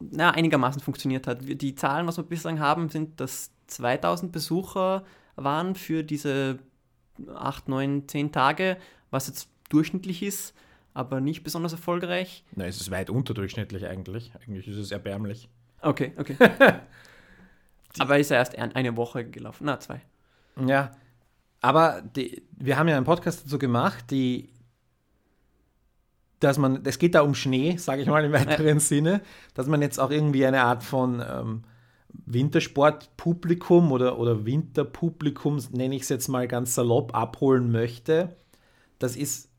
na, 0.00 0.30
einigermaßen 0.30 0.80
funktioniert 0.80 1.26
hat. 1.26 1.40
Die 1.42 1.74
Zahlen, 1.74 2.06
was 2.06 2.16
wir 2.16 2.24
bislang 2.24 2.58
haben, 2.58 2.88
sind, 2.88 3.20
dass 3.20 3.52
2000 3.66 4.32
Besucher 4.32 5.04
waren 5.36 5.74
für 5.74 6.02
diese 6.02 6.58
8, 7.34 7.68
9, 7.68 8.08
10 8.08 8.32
Tage, 8.32 8.76
was 9.10 9.28
jetzt 9.28 9.48
durchschnittlich 9.68 10.22
ist, 10.22 10.54
aber 10.94 11.20
nicht 11.20 11.42
besonders 11.42 11.72
erfolgreich. 11.72 12.44
Nein, 12.52 12.68
es 12.68 12.80
ist 12.80 12.90
weit 12.90 13.10
unterdurchschnittlich 13.10 13.86
eigentlich. 13.86 14.32
Eigentlich 14.40 14.68
ist 14.68 14.76
es 14.76 14.90
erbärmlich. 14.90 15.48
Okay, 15.82 16.12
okay. 16.16 16.36
aber 17.98 18.18
ist 18.18 18.30
ja 18.30 18.36
erst 18.36 18.56
eine 18.58 18.96
Woche 18.96 19.24
gelaufen. 19.24 19.64
Na, 19.66 19.78
zwei. 19.80 20.00
Ja, 20.66 20.92
aber 21.60 22.02
die, 22.02 22.42
wir 22.52 22.78
haben 22.78 22.88
ja 22.88 22.96
einen 22.96 23.04
Podcast 23.04 23.44
dazu 23.44 23.58
gemacht, 23.58 24.10
die 24.10 24.48
dass 26.40 26.58
man, 26.58 26.80
es 26.84 26.98
geht 26.98 27.14
da 27.14 27.20
um 27.20 27.34
Schnee, 27.34 27.76
sage 27.76 28.02
ich 28.02 28.08
mal 28.08 28.24
im 28.24 28.32
weiteren 28.32 28.66
ja. 28.66 28.80
Sinne, 28.80 29.20
dass 29.54 29.66
man 29.66 29.82
jetzt 29.82 30.00
auch 30.00 30.10
irgendwie 30.10 30.44
eine 30.44 30.62
Art 30.62 30.82
von 30.82 31.22
ähm, 31.26 31.62
Wintersportpublikum 32.26 33.92
oder, 33.92 34.18
oder 34.18 34.44
Winterpublikum, 34.44 35.58
nenne 35.72 35.94
ich 35.94 36.02
es 36.02 36.08
jetzt 36.08 36.28
mal 36.28 36.48
ganz 36.48 36.74
salopp, 36.74 37.14
abholen 37.14 37.70
möchte. 37.70 38.36
Das 38.98 39.16
ist, 39.16 39.50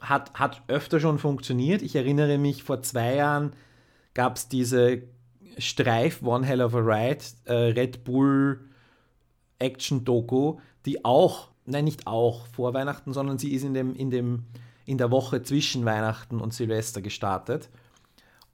hat, 0.00 0.34
hat 0.34 0.62
öfter 0.68 1.00
schon 1.00 1.18
funktioniert. 1.18 1.82
Ich 1.82 1.96
erinnere 1.96 2.36
mich, 2.36 2.64
vor 2.64 2.82
zwei 2.82 3.14
Jahren 3.14 3.52
gab 4.12 4.36
es 4.36 4.48
diese 4.48 5.02
Streif 5.58 6.22
One 6.22 6.44
Hell 6.44 6.60
of 6.60 6.74
a 6.74 6.78
Ride, 6.78 7.24
äh, 7.44 7.52
Red 7.52 8.04
Bull 8.04 8.60
Action 9.60 10.04
Doku, 10.04 10.58
die 10.84 11.04
auch, 11.04 11.48
nein, 11.64 11.84
nicht 11.84 12.06
auch 12.06 12.46
vor 12.48 12.74
Weihnachten, 12.74 13.12
sondern 13.12 13.38
sie 13.38 13.52
ist 13.52 13.62
in 13.62 13.72
dem, 13.72 13.94
in 13.94 14.10
dem 14.10 14.44
in 14.84 14.98
der 14.98 15.10
Woche 15.10 15.42
zwischen 15.42 15.84
Weihnachten 15.84 16.40
und 16.40 16.52
Silvester 16.54 17.00
gestartet. 17.00 17.70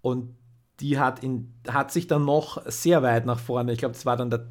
Und 0.03 0.35
die 0.81 0.99
hat, 0.99 1.23
in, 1.23 1.53
hat 1.69 1.93
sich 1.93 2.07
dann 2.07 2.25
noch 2.25 2.63
sehr 2.67 3.03
weit 3.03 3.27
nach 3.27 3.39
vorne, 3.39 3.73
ich 3.73 3.79
glaube, 3.79 3.95
das 3.95 4.07
war 4.07 4.17
dann 4.17 4.31
der, 4.31 4.47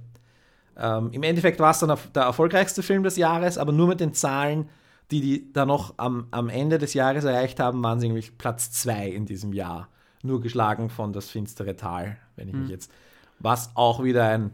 ähm, 0.77 1.09
im 1.12 1.24
Endeffekt 1.24 1.59
war 1.59 1.71
es 1.71 1.79
dann 1.79 1.98
der 2.13 2.24
erfolgreichste 2.24 2.83
Film 2.83 3.03
des 3.03 3.17
Jahres, 3.17 3.57
aber 3.57 3.71
nur 3.71 3.88
mit 3.88 4.00
den 4.00 4.13
Zahlen, 4.13 4.69
die 5.12 5.21
die 5.21 5.53
da 5.53 5.65
noch 5.65 5.95
am, 5.98 6.27
am 6.31 6.50
Ende 6.50 6.77
des 6.77 6.93
Jahres 6.93 7.24
erreicht 7.24 7.59
haben, 7.59 7.81
waren 7.83 8.00
sie 8.00 8.07
nämlich 8.07 8.38
Platz 8.38 8.71
2 8.71 9.09
in 9.09 9.25
diesem 9.25 9.53
Jahr. 9.53 9.89
Nur 10.21 10.41
geschlagen 10.41 10.89
von 10.89 11.13
Das 11.13 11.29
finstere 11.29 11.75
Tal, 11.75 12.17
wenn 12.36 12.48
ich 12.48 12.53
mhm. 12.53 12.62
mich 12.62 12.69
jetzt. 12.69 12.91
Was 13.39 13.71
auch 13.75 14.03
wieder 14.03 14.25
ein 14.25 14.51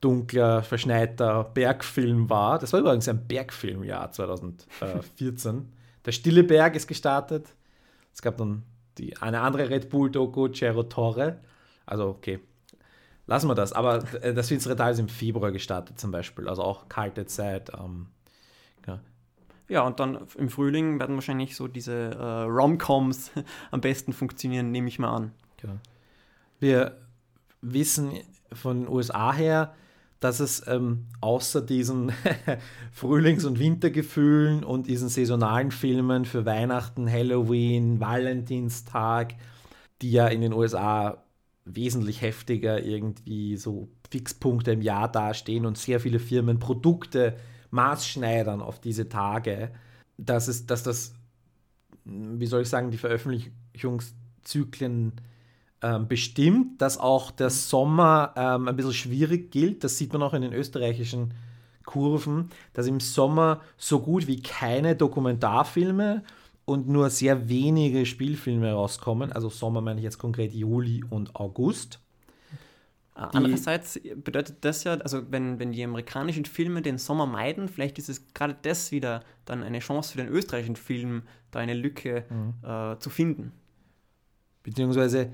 dunkler, 0.00 0.62
verschneiter 0.62 1.44
Bergfilm 1.44 2.30
war. 2.30 2.58
Das 2.58 2.72
war 2.72 2.80
übrigens 2.80 3.08
ein 3.08 3.26
Bergfilmjahr 3.26 4.12
2014. 4.12 5.72
Der 6.04 6.12
Stille 6.12 6.44
Berg 6.44 6.76
ist 6.76 6.86
gestartet. 6.86 7.54
Es 8.12 8.22
gab 8.22 8.36
dann 8.36 8.62
die, 8.98 9.16
eine 9.18 9.40
andere 9.40 9.70
Red 9.70 9.90
Bull-Doku, 9.90 10.48
Cerro 10.48 10.84
Torre. 10.84 11.38
Also, 11.86 12.08
okay, 12.08 12.40
lassen 13.26 13.48
wir 13.48 13.54
das. 13.54 13.72
Aber 13.72 14.02
äh, 14.22 14.34
das 14.34 14.48
finstere 14.48 14.76
Tal 14.76 14.92
ist 14.92 14.98
im 14.98 15.08
Februar 15.08 15.52
gestartet 15.52 15.98
zum 15.98 16.10
Beispiel. 16.10 16.48
Also 16.48 16.62
auch 16.62 16.88
kalte 16.88 17.26
Zeit. 17.26 17.70
Ähm, 17.78 18.06
ja. 18.86 19.00
ja, 19.68 19.82
und 19.82 20.00
dann 20.00 20.26
im 20.36 20.48
Frühling 20.48 20.98
werden 20.98 21.14
wahrscheinlich 21.14 21.54
so 21.54 21.68
diese 21.68 21.92
äh, 21.92 22.42
Rom-Coms 22.42 23.30
am 23.70 23.80
besten 23.80 24.12
funktionieren, 24.12 24.72
nehme 24.72 24.88
ich 24.88 24.98
mal 24.98 25.14
an. 25.14 25.32
Genau. 25.58 25.78
Wir 26.58 26.96
wissen 27.60 28.12
von 28.52 28.80
den 28.80 28.88
USA 28.88 29.32
her, 29.32 29.74
dass 30.20 30.40
es 30.40 30.66
ähm, 30.66 31.06
außer 31.20 31.62
diesen 31.62 32.12
Frühlings- 32.92 33.44
und 33.44 33.58
Wintergefühlen 33.58 34.64
und 34.64 34.88
diesen 34.88 35.08
saisonalen 35.08 35.70
Filmen 35.70 36.24
für 36.24 36.44
Weihnachten, 36.44 37.10
Halloween, 37.10 38.00
Valentinstag, 38.00 39.34
die 40.02 40.12
ja 40.12 40.28
in 40.28 40.40
den 40.40 40.52
USA 40.52 41.24
wesentlich 41.64 42.22
heftiger 42.22 42.82
irgendwie 42.82 43.56
so 43.56 43.88
Fixpunkte 44.10 44.72
im 44.72 44.82
Jahr 44.82 45.10
dastehen 45.10 45.66
und 45.66 45.78
sehr 45.78 46.00
viele 46.00 46.18
Firmen 46.18 46.58
Produkte 46.58 47.36
maßschneidern 47.70 48.62
auf 48.62 48.80
diese 48.80 49.08
Tage, 49.08 49.70
dass, 50.16 50.48
es, 50.48 50.66
dass 50.66 50.82
das, 50.82 51.14
wie 52.04 52.46
soll 52.46 52.62
ich 52.62 52.68
sagen, 52.68 52.90
die 52.90 52.98
Veröffentlichungszyklen 52.98 55.12
ähm, 55.82 56.08
bestimmt, 56.08 56.80
dass 56.82 56.98
auch 56.98 57.30
der 57.30 57.50
Sommer 57.50 58.32
ähm, 58.36 58.68
ein 58.68 58.76
bisschen 58.76 58.94
schwierig 58.94 59.50
gilt. 59.50 59.84
Das 59.84 59.96
sieht 59.96 60.12
man 60.12 60.22
auch 60.22 60.34
in 60.34 60.42
den 60.42 60.52
österreichischen 60.52 61.34
Kurven, 61.84 62.50
dass 62.72 62.86
im 62.86 63.00
Sommer 63.00 63.60
so 63.76 64.00
gut 64.00 64.26
wie 64.26 64.42
keine 64.42 64.96
Dokumentarfilme 64.96 66.22
und 66.64 66.88
nur 66.88 67.10
sehr 67.10 67.48
wenige 67.48 68.04
Spielfilme 68.04 68.72
rauskommen. 68.72 69.32
Also 69.32 69.48
Sommer 69.48 69.80
meine 69.80 70.00
ich 70.00 70.04
jetzt 70.04 70.18
konkret 70.18 70.52
Juli 70.52 71.02
und 71.08 71.34
August. 71.36 72.00
Andererseits 73.14 73.98
bedeutet 74.16 74.58
das 74.60 74.84
ja, 74.84 74.92
also 74.94 75.22
wenn, 75.32 75.58
wenn 75.58 75.72
die 75.72 75.82
amerikanischen 75.82 76.44
Filme 76.44 76.82
den 76.82 76.98
Sommer 76.98 77.26
meiden, 77.26 77.68
vielleicht 77.68 77.98
ist 77.98 78.08
es 78.08 78.32
gerade 78.32 78.56
das 78.62 78.92
wieder 78.92 79.24
dann 79.44 79.64
eine 79.64 79.80
Chance 79.80 80.12
für 80.12 80.18
den 80.18 80.28
österreichischen 80.28 80.76
Film, 80.76 81.22
da 81.50 81.58
eine 81.58 81.74
Lücke 81.74 82.26
mhm. 82.30 82.54
äh, 82.62 82.98
zu 83.00 83.10
finden. 83.10 83.52
Beziehungsweise 84.62 85.32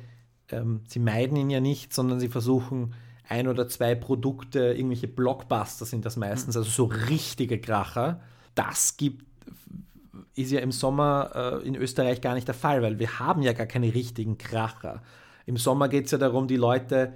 ähm, 0.54 0.80
sie 0.86 0.98
meiden 0.98 1.36
ihn 1.36 1.50
ja 1.50 1.60
nicht, 1.60 1.92
sondern 1.92 2.20
sie 2.20 2.28
versuchen 2.28 2.94
ein 3.28 3.48
oder 3.48 3.68
zwei 3.68 3.94
Produkte, 3.94 4.74
irgendwelche 4.74 5.08
Blockbuster 5.08 5.84
sind 5.86 6.04
das 6.04 6.16
meistens, 6.16 6.56
also 6.56 6.68
so 6.68 6.84
richtige 6.84 7.60
Kracher. 7.60 8.20
Das 8.54 8.96
gibt, 8.96 9.24
ist 10.34 10.52
ja 10.52 10.60
im 10.60 10.72
Sommer 10.72 11.60
äh, 11.62 11.66
in 11.66 11.74
Österreich 11.74 12.20
gar 12.20 12.34
nicht 12.34 12.46
der 12.46 12.54
Fall, 12.54 12.82
weil 12.82 12.98
wir 12.98 13.18
haben 13.18 13.42
ja 13.42 13.52
gar 13.52 13.66
keine 13.66 13.94
richtigen 13.94 14.36
Kracher. 14.38 15.02
Im 15.46 15.56
Sommer 15.56 15.88
geht 15.88 16.06
es 16.06 16.10
ja 16.10 16.18
darum, 16.18 16.48
die 16.48 16.56
Leute 16.56 17.14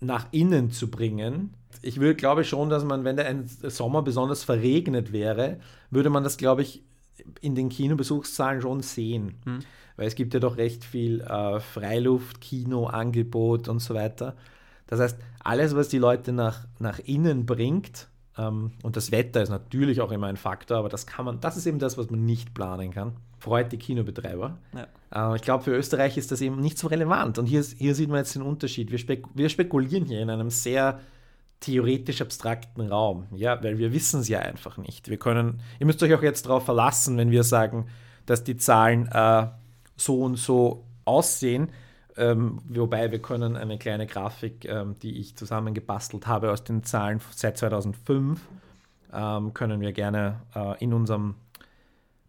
nach 0.00 0.26
innen 0.32 0.70
zu 0.70 0.90
bringen. 0.90 1.54
Ich 1.80 2.00
würde, 2.00 2.14
glaube 2.14 2.44
schon, 2.44 2.68
dass 2.68 2.84
man, 2.84 3.04
wenn 3.04 3.16
der 3.16 3.44
Sommer 3.70 4.02
besonders 4.02 4.44
verregnet 4.44 5.12
wäre, 5.12 5.58
würde 5.90 6.10
man 6.10 6.24
das, 6.24 6.36
glaube 6.36 6.62
ich, 6.62 6.82
in 7.40 7.54
den 7.54 7.68
Kinobesuchszahlen 7.68 8.60
schon 8.62 8.82
sehen. 8.82 9.34
Hm 9.44 9.60
weil 9.96 10.06
es 10.06 10.14
gibt 10.14 10.34
ja 10.34 10.40
doch 10.40 10.56
recht 10.56 10.84
viel 10.84 11.20
äh, 11.20 11.60
Freiluft, 11.60 12.40
Kino, 12.40 12.86
Angebot 12.86 13.68
und 13.68 13.80
so 13.80 13.94
weiter. 13.94 14.34
Das 14.86 15.00
heißt, 15.00 15.18
alles, 15.42 15.74
was 15.74 15.88
die 15.88 15.98
Leute 15.98 16.32
nach, 16.32 16.66
nach 16.78 16.98
innen 16.98 17.46
bringt, 17.46 18.08
ähm, 18.36 18.72
und 18.82 18.96
das 18.96 19.12
Wetter 19.12 19.42
ist 19.42 19.50
natürlich 19.50 20.00
auch 20.00 20.10
immer 20.10 20.26
ein 20.26 20.36
Faktor, 20.36 20.78
aber 20.78 20.88
das 20.88 21.06
kann 21.06 21.24
man, 21.24 21.40
das 21.40 21.56
ist 21.56 21.66
eben 21.66 21.78
das, 21.78 21.96
was 21.96 22.10
man 22.10 22.24
nicht 22.24 22.54
planen 22.54 22.90
kann, 22.90 23.12
freut 23.38 23.70
die 23.72 23.78
Kinobetreiber. 23.78 24.58
Ja. 24.74 25.32
Äh, 25.32 25.36
ich 25.36 25.42
glaube, 25.42 25.64
für 25.64 25.76
Österreich 25.76 26.16
ist 26.16 26.32
das 26.32 26.40
eben 26.40 26.60
nicht 26.60 26.78
so 26.78 26.88
relevant. 26.88 27.38
Und 27.38 27.46
hier, 27.46 27.62
hier 27.62 27.94
sieht 27.94 28.08
man 28.08 28.18
jetzt 28.18 28.34
den 28.34 28.42
Unterschied. 28.42 28.90
Wir, 28.90 28.98
spek 28.98 29.24
wir 29.34 29.48
spekulieren 29.48 30.06
hier 30.06 30.20
in 30.20 30.30
einem 30.30 30.50
sehr 30.50 31.00
theoretisch 31.64 32.20
abstrakten 32.20 32.82
Raum, 32.88 33.26
ja, 33.34 33.62
weil 33.62 33.78
wir 33.78 33.92
wissen 33.92 34.20
es 34.20 34.28
ja 34.28 34.40
einfach 34.40 34.76
nicht. 34.76 35.08
Wir 35.08 35.16
können, 35.16 35.60
ihr 35.80 35.86
müsst 35.86 36.02
euch 36.02 36.12
auch 36.14 36.22
jetzt 36.22 36.46
darauf 36.46 36.64
verlassen, 36.64 37.16
wenn 37.16 37.30
wir 37.30 37.42
sagen, 37.42 37.86
dass 38.26 38.44
die 38.44 38.56
Zahlen 38.56 39.08
äh, 39.10 39.46
so 39.96 40.20
und 40.20 40.36
so 40.36 40.84
aussehen. 41.06 41.70
Ähm, 42.16 42.60
wobei 42.68 43.10
wir 43.10 43.20
können 43.20 43.56
eine 43.56 43.78
kleine 43.78 44.06
Grafik, 44.06 44.66
ähm, 44.66 44.94
die 45.02 45.18
ich 45.18 45.36
zusammengebastelt 45.36 46.26
habe 46.26 46.52
aus 46.52 46.64
den 46.64 46.84
Zahlen 46.84 47.20
seit 47.34 47.56
2005, 47.56 48.40
ähm, 49.12 49.54
können 49.54 49.80
wir 49.80 49.92
gerne 49.92 50.40
äh, 50.54 50.82
in 50.84 50.92
unserem, 50.92 51.34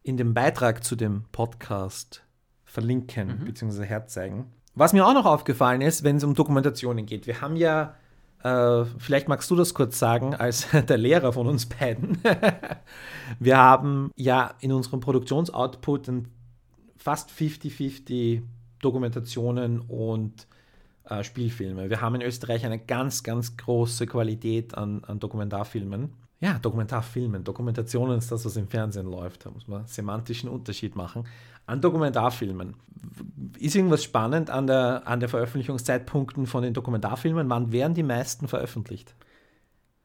in 0.02 0.16
dem 0.16 0.34
Beitrag 0.34 0.84
zu 0.84 0.96
dem 0.96 1.26
Podcast 1.34 2.24
verlinken 2.64 3.40
mhm. 3.40 3.46
bzw. 3.46 3.84
herzeigen. 3.84 4.46
Was 4.76 4.94
mir 4.94 5.06
auch 5.06 5.14
noch 5.14 5.26
aufgefallen 5.26 5.82
ist, 5.82 6.04
wenn 6.04 6.18
es 6.18 6.24
um 6.24 6.36
Dokumentationen 6.36 7.06
geht, 7.06 7.28
wir 7.28 7.42
haben 7.42 7.58
ja, 7.58 7.96
äh, 8.46 8.86
vielleicht 9.00 9.28
magst 9.28 9.50
du 9.50 9.56
das 9.56 9.74
kurz 9.74 9.98
sagen, 9.98 10.36
als 10.36 10.68
der 10.88 10.98
Lehrer 10.98 11.34
von 11.34 11.48
uns 11.48 11.66
beiden, 11.66 12.20
wir 13.40 13.58
haben 13.58 14.12
ja 14.16 14.54
in 14.60 14.72
unserem 14.72 15.00
Produktionsoutput 15.00 16.12
fast 16.96 17.32
50-50 17.32 18.44
Dokumentationen 18.82 19.80
und 19.82 20.46
äh, 21.06 21.24
Spielfilme. 21.24 21.90
Wir 21.90 22.02
haben 22.02 22.16
in 22.16 22.22
Österreich 22.22 22.64
eine 22.66 22.78
ganz, 22.78 23.24
ganz 23.24 23.58
große 23.58 24.06
Qualität 24.06 24.78
an, 24.78 25.04
an 25.06 25.20
Dokumentarfilmen. 25.20 26.14
Ja, 26.40 26.60
Dokumentarfilmen. 26.60 27.44
Dokumentationen 27.44 28.20
ist 28.20 28.32
das, 28.32 28.46
was 28.46 28.58
im 28.58 28.68
Fernsehen 28.68 29.08
läuft. 29.08 29.48
Da 29.48 29.50
muss 29.50 29.68
man 29.68 29.88
semantischen 29.88 30.50
Unterschied 30.50 30.96
machen. 30.96 31.26
An 31.66 31.82
Dokumentarfilmen. 31.82 32.76
Ist 33.60 33.76
irgendwas 33.76 34.04
spannend 34.04 34.50
an 34.50 34.68
der, 34.68 35.04
an 35.06 35.20
der 35.20 35.30
Veröffentlichungszeitpunkten 35.30 36.46
von 36.48 36.64
den 36.64 36.74
Dokumentarfilmen? 36.74 37.50
Wann 37.50 37.72
werden 37.72 37.94
die 37.94 38.04
meisten 38.04 38.48
veröffentlicht? 38.48 39.16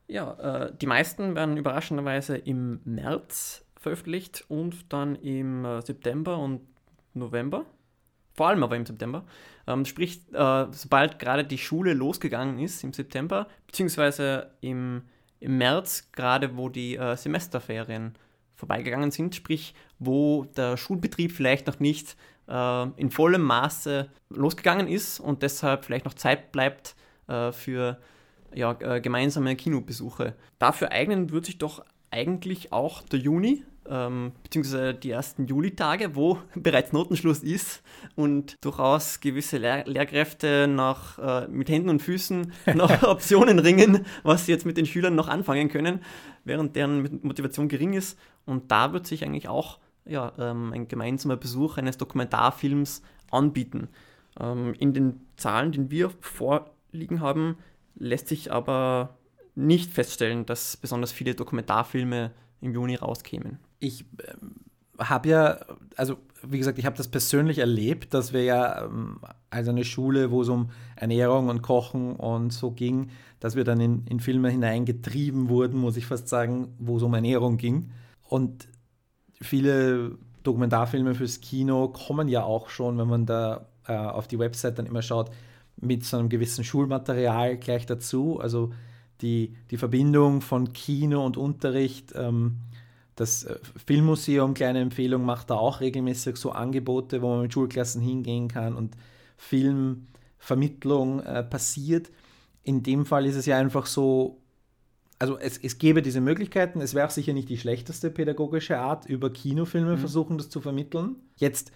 Ja, 0.07 0.67
äh, 0.67 0.73
die 0.77 0.87
meisten 0.87 1.35
werden 1.35 1.57
überraschenderweise 1.57 2.37
im 2.37 2.81
März 2.85 3.65
veröffentlicht 3.77 4.45
und 4.49 4.93
dann 4.93 5.17
im 5.17 5.65
äh, 5.65 5.83
September 5.83 6.39
und 6.39 6.61
November 7.15 7.65
vor 8.41 8.49
allem 8.49 8.63
aber 8.63 8.77
im 8.77 8.87
September. 8.87 9.25
Ähm, 9.67 9.85
sprich, 9.85 10.23
äh, 10.33 10.67
sobald 10.71 11.19
gerade 11.19 11.45
die 11.45 11.59
Schule 11.59 11.93
losgegangen 11.93 12.59
ist 12.59 12.83
im 12.83 12.95
September, 12.95 13.47
beziehungsweise 13.67 14.51
im, 14.63 15.03
im 15.41 15.59
März, 15.59 16.11
gerade 16.13 16.57
wo 16.57 16.71
die 16.71 16.97
äh, 16.97 17.17
Semesterferien 17.17 18.15
vorbeigegangen 18.61 19.11
sind, 19.11 19.35
sprich, 19.35 19.75
wo 19.99 20.45
der 20.57 20.77
Schulbetrieb 20.77 21.33
vielleicht 21.33 21.67
noch 21.67 21.81
nicht 21.81 22.17
äh, 22.49 22.89
in 22.97 23.11
vollem 23.11 23.43
Maße 23.43 24.09
losgegangen 24.31 24.87
ist 24.87 25.19
und 25.19 25.43
deshalb 25.43 25.85
vielleicht 25.85 26.05
noch 26.05 26.15
Zeit 26.15 26.53
bleibt 26.53 26.95
äh, 27.27 27.53
für 27.53 27.99
ja, 28.55 28.77
äh, 28.81 29.01
gemeinsame 29.01 29.57
Kinobesuche. 29.57 30.35
Dafür 30.59 30.93
eignen 30.93 31.31
wird 31.31 31.47
sich 31.47 31.59
doch 31.59 31.85
eigentlich 32.11 32.73
auch 32.73 33.03
der 33.03 33.21
Juni, 33.21 33.65
ähm, 33.89 34.33
beziehungsweise 34.43 34.95
die 34.95 35.11
ersten 35.11 35.47
Julitage, 35.47 36.15
wo 36.15 36.39
bereits 36.55 36.93
Notenschluss 36.93 37.43
ist 37.43 37.83
und 38.15 38.57
durchaus 38.61 39.21
gewisse 39.21 39.59
Lehr 39.59 39.85
Lehrkräfte 39.87 40.67
nach, 40.69 41.19
äh, 41.19 41.49
mit 41.49 41.69
Händen 41.69 41.89
und 41.89 42.03
Füßen 42.03 42.53
nach 42.75 43.03
Optionen 43.09 43.59
ringen, 43.59 44.07
was 44.23 44.47
sie 44.47 44.53
jetzt 44.53 44.67
mit 44.67 44.77
den 44.77 44.87
Schülern 44.87 45.15
noch 45.15 45.29
anfangen 45.29 45.69
können, 45.69 46.01
während 46.45 46.77
deren 46.77 47.21
Motivation 47.23 47.69
gering 47.69 47.95
ist. 47.95 48.19
Und 48.51 48.73
da 48.73 48.93
wird 48.93 49.07
sich 49.07 49.25
eigentlich 49.25 49.49
auch 49.49 49.79
ja, 50.05 50.33
ähm, 50.39 50.73
ein 50.73 50.89
gemeinsamer 50.89 51.37
Besuch 51.37 51.79
eines 51.79 51.97
Dokumentarfilms 51.99 53.03
anbieten. 53.31 53.89
Ähm, 54.39 54.75
in 54.79 54.93
den 54.93 55.21
Zahlen, 55.37 55.73
die 55.73 55.91
wir 55.91 56.11
vorliegen 56.21 57.21
haben, 57.21 57.57
lässt 57.95 58.29
sich 58.29 58.53
aber 58.53 59.17
nicht 59.55 59.93
feststellen, 59.93 60.47
dass 60.47 60.77
besonders 60.77 61.13
viele 61.13 61.35
Dokumentarfilme 61.35 62.33
im 62.61 62.73
Juni 62.73 62.97
rauskämen. 62.97 63.59
Ich 63.79 64.05
ähm, 64.27 64.57
habe 64.99 65.29
ja, 65.29 65.61
also 65.97 66.17
wie 66.43 66.59
gesagt, 66.59 66.79
ich 66.79 66.87
habe 66.87 66.97
das 66.97 67.09
persönlich 67.09 67.59
erlebt, 67.59 68.15
dass 68.15 68.33
wir 68.33 68.43
ja 68.43 68.85
ähm, 68.85 69.21
als 69.51 69.69
eine 69.69 69.85
Schule, 69.85 70.31
wo 70.31 70.43
es 70.43 70.49
um 70.49 70.71
Ernährung 70.97 71.49
und 71.49 71.63
Kochen 71.63 72.17
und 72.17 72.53
so 72.53 72.71
ging, 72.73 73.11
dass 73.39 73.55
wir 73.55 73.65
dann 73.65 73.81
in, 73.81 74.07
in 74.07 74.21
Filme 74.21 74.51
hineingetrieben 74.51 75.49
wurden, 75.49 75.79
muss 75.79 75.97
ich 75.97 76.07
fast 76.07 76.29
sagen, 76.29 76.75
wo 76.79 76.97
es 76.97 77.03
um 77.03 77.15
Ernährung 77.15 77.57
ging. 77.57 77.91
Und 78.31 78.69
viele 79.43 80.17
Dokumentarfilme 80.45 81.15
fürs 81.17 81.41
Kino 81.41 81.89
kommen 81.89 82.29
ja 82.29 82.45
auch 82.45 82.71
schon, 82.71 82.97
wenn 82.97 83.09
man 83.09 83.27
da 83.27 83.67
äh, 83.87 83.93
auf 83.93 84.29
die 84.29 84.39
Website 84.39 84.79
dann 84.79 84.87
immer 84.87 85.03
schaut, 85.03 85.31
mit 85.77 86.05
so 86.05 86.17
einem 86.17 86.29
gewissen 86.29 86.63
Schulmaterial 86.63 87.57
gleich 87.57 87.87
dazu. 87.87 88.39
Also 88.39 88.73
die, 89.21 89.57
die 89.73 89.77
Verbindung 89.77 90.43
von 90.43 90.73
Kino 90.73 91.27
und 91.27 91.37
Unterricht. 91.37 92.13
Ähm, 92.15 92.59
das 93.17 93.45
äh, 93.45 93.59
Filmmuseum, 93.85 94.55
kleine 94.55 94.81
Empfehlung, 94.81 95.25
macht 95.25 95.51
da 95.51 95.57
auch 95.57 95.81
regelmäßig 95.81 96.37
so 96.37 96.53
Angebote, 96.53 97.23
wo 97.23 97.31
man 97.31 97.43
mit 97.43 97.53
Schulklassen 97.53 98.01
hingehen 98.01 98.47
kann 98.47 98.77
und 98.77 98.97
Filmvermittlung 99.39 101.21
äh, 101.21 101.43
passiert. 101.43 102.13
In 102.63 102.85
dem 102.85 103.07
Fall 103.07 103.27
ist 103.27 103.35
es 103.35 103.47
ja 103.47 103.59
einfach 103.59 103.87
so, 103.87 104.39
also 105.21 105.39
es, 105.39 105.59
es 105.59 105.79
gäbe 105.79 106.01
diese 106.01 106.23
Möglichkeiten, 106.23 106.81
es 106.81 106.95
wäre 106.95 107.07
auch 107.07 107.11
sicher 107.11 107.35
nicht 107.35 107.51
die 107.51 107.59
schlechteste 107.59 108.11
pädagogische 108.11 108.79
Art, 108.79 109.05
über 109.05 109.31
Kinofilme 109.31 109.93
mhm. 109.93 109.99
versuchen, 109.99 110.39
das 110.39 110.49
zu 110.49 110.61
vermitteln. 110.63 111.17
Jetzt 111.37 111.73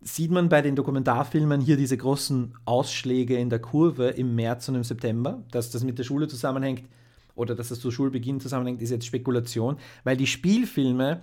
sieht 0.00 0.32
man 0.32 0.48
bei 0.48 0.62
den 0.62 0.74
Dokumentarfilmen 0.74 1.60
hier 1.60 1.76
diese 1.76 1.96
großen 1.96 2.54
Ausschläge 2.64 3.36
in 3.36 3.50
der 3.50 3.60
Kurve 3.60 4.08
im 4.08 4.34
März 4.34 4.68
und 4.68 4.74
im 4.74 4.84
September, 4.84 5.44
dass 5.52 5.70
das 5.70 5.84
mit 5.84 5.98
der 5.98 6.02
Schule 6.02 6.26
zusammenhängt 6.26 6.88
oder 7.36 7.54
dass 7.54 7.68
das 7.68 7.78
zu 7.78 7.92
Schulbeginn 7.92 8.40
zusammenhängt, 8.40 8.82
ist 8.82 8.90
jetzt 8.90 9.06
Spekulation, 9.06 9.78
weil 10.02 10.16
die 10.16 10.26
Spielfilme 10.26 11.20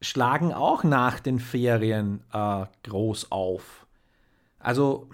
schlagen 0.00 0.52
auch 0.52 0.84
nach 0.84 1.18
den 1.18 1.40
Ferien 1.40 2.20
äh, 2.32 2.66
groß 2.84 3.32
auf. 3.32 3.84
Also 4.60 5.08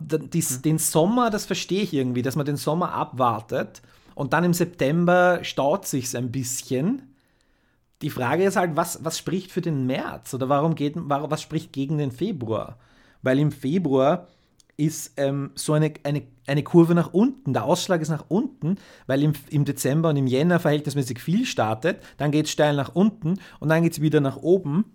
dies, 0.00 0.56
hm. 0.56 0.62
den 0.62 0.78
Sommer, 0.78 1.30
das 1.30 1.46
verstehe 1.46 1.82
ich 1.82 1.94
irgendwie, 1.94 2.22
dass 2.22 2.34
man 2.34 2.46
den 2.46 2.56
Sommer 2.56 2.92
abwartet 2.92 3.82
und 4.14 4.32
dann 4.32 4.44
im 4.44 4.54
September 4.54 5.40
staut 5.42 5.86
sich 5.86 6.16
ein 6.16 6.30
bisschen 6.30 7.10
die 8.02 8.10
Frage 8.10 8.44
ist 8.44 8.56
halt, 8.56 8.76
was, 8.76 9.04
was 9.04 9.18
spricht 9.18 9.52
für 9.52 9.60
den 9.60 9.86
März 9.86 10.32
oder 10.32 10.48
warum 10.48 10.74
geht, 10.74 10.94
was 10.96 11.42
spricht 11.42 11.72
gegen 11.72 11.98
den 11.98 12.12
Februar? 12.12 12.78
Weil 13.22 13.38
im 13.38 13.52
Februar 13.52 14.28
ist 14.76 15.12
ähm, 15.18 15.50
so 15.54 15.74
eine, 15.74 15.92
eine, 16.04 16.22
eine 16.46 16.62
Kurve 16.62 16.94
nach 16.94 17.12
unten. 17.12 17.52
Der 17.52 17.64
Ausschlag 17.64 18.00
ist 18.00 18.08
nach 18.08 18.24
unten, 18.28 18.78
weil 19.06 19.22
im, 19.22 19.34
im 19.50 19.66
Dezember 19.66 20.08
und 20.08 20.16
im 20.16 20.26
Jänner 20.26 20.58
verhältnismäßig 20.58 21.20
viel 21.20 21.44
startet. 21.44 22.00
Dann 22.16 22.30
geht 22.30 22.46
es 22.46 22.52
steil 22.52 22.74
nach 22.74 22.94
unten 22.94 23.38
und 23.58 23.68
dann 23.68 23.82
geht 23.82 23.92
es 23.92 24.00
wieder 24.00 24.20
nach 24.20 24.38
oben 24.38 24.86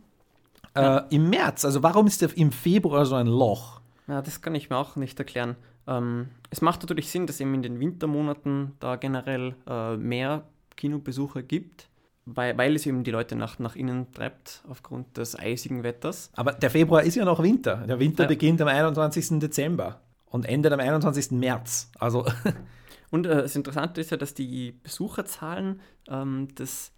äh, 0.73 0.81
ja. 0.81 0.97
im 1.11 1.29
März. 1.29 1.63
Also 1.63 1.83
warum 1.83 2.07
ist 2.07 2.23
der 2.23 2.35
im 2.35 2.51
Februar 2.51 3.05
so 3.05 3.13
ein 3.13 3.27
Loch? 3.27 3.81
Ja, 4.07 4.23
das 4.23 4.41
kann 4.41 4.55
ich 4.55 4.71
mir 4.71 4.77
auch 4.77 4.95
nicht 4.95 5.19
erklären. 5.19 5.55
Ähm, 5.87 6.29
es 6.49 6.61
macht 6.61 6.81
natürlich 6.81 7.09
Sinn, 7.09 7.27
dass 7.27 7.39
eben 7.39 7.53
in 7.53 7.63
den 7.63 7.79
Wintermonaten 7.79 8.73
da 8.79 8.95
generell 8.95 9.55
äh, 9.67 9.97
mehr 9.97 10.43
Kinobesucher 10.75 11.43
gibt 11.43 11.89
weil, 12.25 12.57
weil 12.57 12.75
es 12.75 12.85
eben 12.85 13.03
die 13.03 13.11
Leute 13.11 13.35
nach, 13.35 13.59
nach 13.59 13.75
innen 13.75 14.11
treibt 14.11 14.63
aufgrund 14.67 15.17
des 15.17 15.37
eisigen 15.37 15.83
Wetters. 15.83 16.31
Aber 16.35 16.53
der 16.53 16.71
Februar 16.71 17.03
ist 17.03 17.15
ja 17.15 17.25
noch 17.25 17.41
Winter. 17.41 17.85
Der 17.87 17.99
Winter 17.99 18.23
ja. 18.23 18.29
beginnt 18.29 18.61
am 18.61 18.67
21. 18.67 19.39
Dezember 19.39 20.01
und 20.25 20.45
endet 20.45 20.73
am 20.73 20.79
21. 20.79 21.31
März. 21.31 21.91
Also 21.99 22.25
und 23.11 23.27
äh, 23.27 23.43
das 23.43 23.55
Interessante 23.55 24.01
ist 24.01 24.09
ja, 24.09 24.17
dass 24.17 24.33
die 24.33 24.71
Besucherzahlen 24.71 25.81
ähm, 26.09 26.47
das 26.55 26.91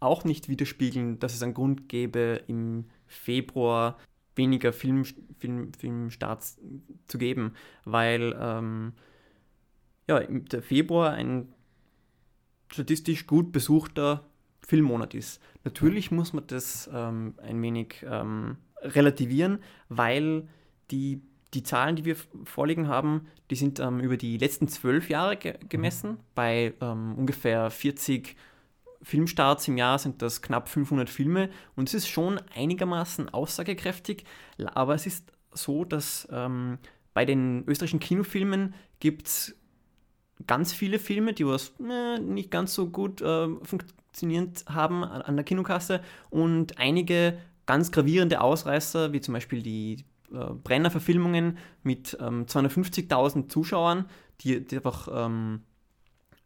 auch 0.00 0.24
nicht 0.24 0.48
widerspiegeln, 0.48 1.20
dass 1.20 1.32
es 1.32 1.44
einen 1.44 1.54
Grund 1.54 1.88
gäbe, 1.88 2.42
im 2.48 2.86
Februar 3.06 3.98
weniger 4.34 4.72
Film, 4.72 5.04
Film, 5.38 5.72
Filmstarts 5.74 6.58
zu 7.06 7.18
geben, 7.18 7.54
weil 7.84 8.36
ähm, 8.38 8.92
ja, 10.08 10.20
der 10.20 10.62
Februar 10.62 11.12
ein 11.12 11.48
statistisch 12.70 13.26
gut 13.26 13.52
besuchter 13.52 14.24
Filmmonat 14.66 15.14
ist. 15.14 15.40
Natürlich 15.64 16.10
muss 16.10 16.32
man 16.32 16.46
das 16.46 16.88
ähm, 16.92 17.34
ein 17.42 17.60
wenig 17.62 18.04
ähm, 18.08 18.56
relativieren, 18.80 19.58
weil 19.88 20.48
die, 20.90 21.22
die 21.54 21.62
Zahlen, 21.62 21.96
die 21.96 22.04
wir 22.04 22.16
vorliegen 22.44 22.88
haben, 22.88 23.26
die 23.50 23.56
sind 23.56 23.80
ähm, 23.80 24.00
über 24.00 24.16
die 24.16 24.38
letzten 24.38 24.68
zwölf 24.68 25.08
Jahre 25.10 25.36
ge 25.36 25.54
gemessen. 25.68 26.12
Mhm. 26.12 26.18
Bei 26.34 26.74
ähm, 26.80 27.14
ungefähr 27.16 27.70
40 27.70 28.36
Filmstarts 29.02 29.68
im 29.68 29.76
Jahr 29.76 29.98
sind 29.98 30.22
das 30.22 30.42
knapp 30.42 30.68
500 30.68 31.10
Filme 31.10 31.50
und 31.76 31.88
es 31.88 31.94
ist 31.94 32.08
schon 32.08 32.40
einigermaßen 32.54 33.28
aussagekräftig, 33.28 34.24
aber 34.74 34.94
es 34.94 35.06
ist 35.06 35.32
so, 35.52 35.84
dass 35.84 36.28
ähm, 36.30 36.78
bei 37.14 37.24
den 37.24 37.64
österreichischen 37.66 38.00
Kinofilmen 38.00 38.74
gibt 39.00 39.26
es 39.26 39.56
ganz 40.46 40.72
viele 40.72 40.98
Filme, 40.98 41.32
die 41.32 41.46
was 41.46 41.72
äh, 41.80 42.18
nicht 42.18 42.50
ganz 42.50 42.74
so 42.74 42.88
gut 42.88 43.20
äh, 43.20 43.48
fun 43.62 43.82
funktionierend 44.12 44.66
haben 44.68 45.04
an 45.04 45.36
der 45.36 45.44
Kinokasse 45.44 46.02
und 46.28 46.78
einige 46.78 47.38
ganz 47.64 47.92
gravierende 47.92 48.42
Ausreißer, 48.42 49.14
wie 49.14 49.22
zum 49.22 49.32
Beispiel 49.32 49.62
die 49.62 50.04
äh, 50.32 50.52
Brenner-Verfilmungen 50.52 51.56
mit 51.82 52.16
ähm, 52.20 52.44
250.000 52.44 53.48
Zuschauern, 53.48 54.04
die, 54.42 54.66
die 54.66 54.76
einfach 54.76 55.08
ähm, 55.10 55.62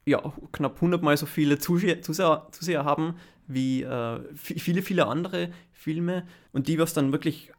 ja, 0.06 0.32
knapp 0.52 0.76
100 0.76 1.02
mal 1.02 1.16
so 1.16 1.26
viele 1.26 1.58
Zuseher, 1.58 2.00
Zuseher 2.00 2.84
haben 2.84 3.16
wie 3.48 3.82
äh, 3.82 4.20
viele, 4.34 4.82
viele 4.82 5.06
andere 5.06 5.50
Filme 5.72 6.26
und 6.52 6.68
die, 6.68 6.78
was 6.78 6.94
dann 6.94 7.12
wirklich 7.12 7.52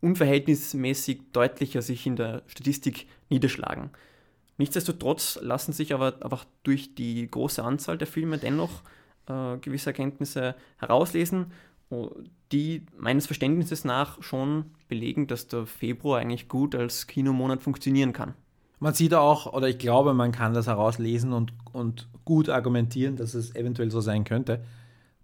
unverhältnismäßig 0.00 1.20
deutlicher 1.32 1.82
sich 1.82 2.06
in 2.06 2.16
der 2.16 2.42
Statistik 2.46 3.06
niederschlagen. 3.28 3.90
Nichtsdestotrotz 4.58 5.38
lassen 5.40 5.72
sich 5.72 5.94
aber 5.94 6.22
einfach 6.22 6.44
durch 6.64 6.94
die 6.94 7.28
große 7.28 7.62
Anzahl 7.62 7.98
der 7.98 8.06
Filme 8.06 8.38
dennoch 8.38 8.82
äh, 9.26 9.56
gewisse 9.58 9.90
Erkenntnisse 9.90 10.54
herauslesen, 10.78 11.52
die 12.52 12.86
meines 12.96 13.26
Verständnisses 13.26 13.84
nach 13.84 14.22
schon 14.22 14.72
belegen, 14.88 15.26
dass 15.26 15.48
der 15.48 15.66
Februar 15.66 16.20
eigentlich 16.20 16.48
gut 16.48 16.74
als 16.74 17.06
Kinomonat 17.06 17.62
funktionieren 17.62 18.12
kann. 18.12 18.34
Man 18.82 18.94
sieht 18.94 19.14
auch, 19.14 19.46
oder 19.52 19.68
ich 19.68 19.78
glaube, 19.78 20.12
man 20.12 20.32
kann 20.32 20.54
das 20.54 20.66
herauslesen 20.66 21.32
und, 21.32 21.52
und 21.72 22.08
gut 22.24 22.48
argumentieren, 22.48 23.14
dass 23.14 23.32
es 23.34 23.54
eventuell 23.54 23.92
so 23.92 24.00
sein 24.00 24.24
könnte, 24.24 24.60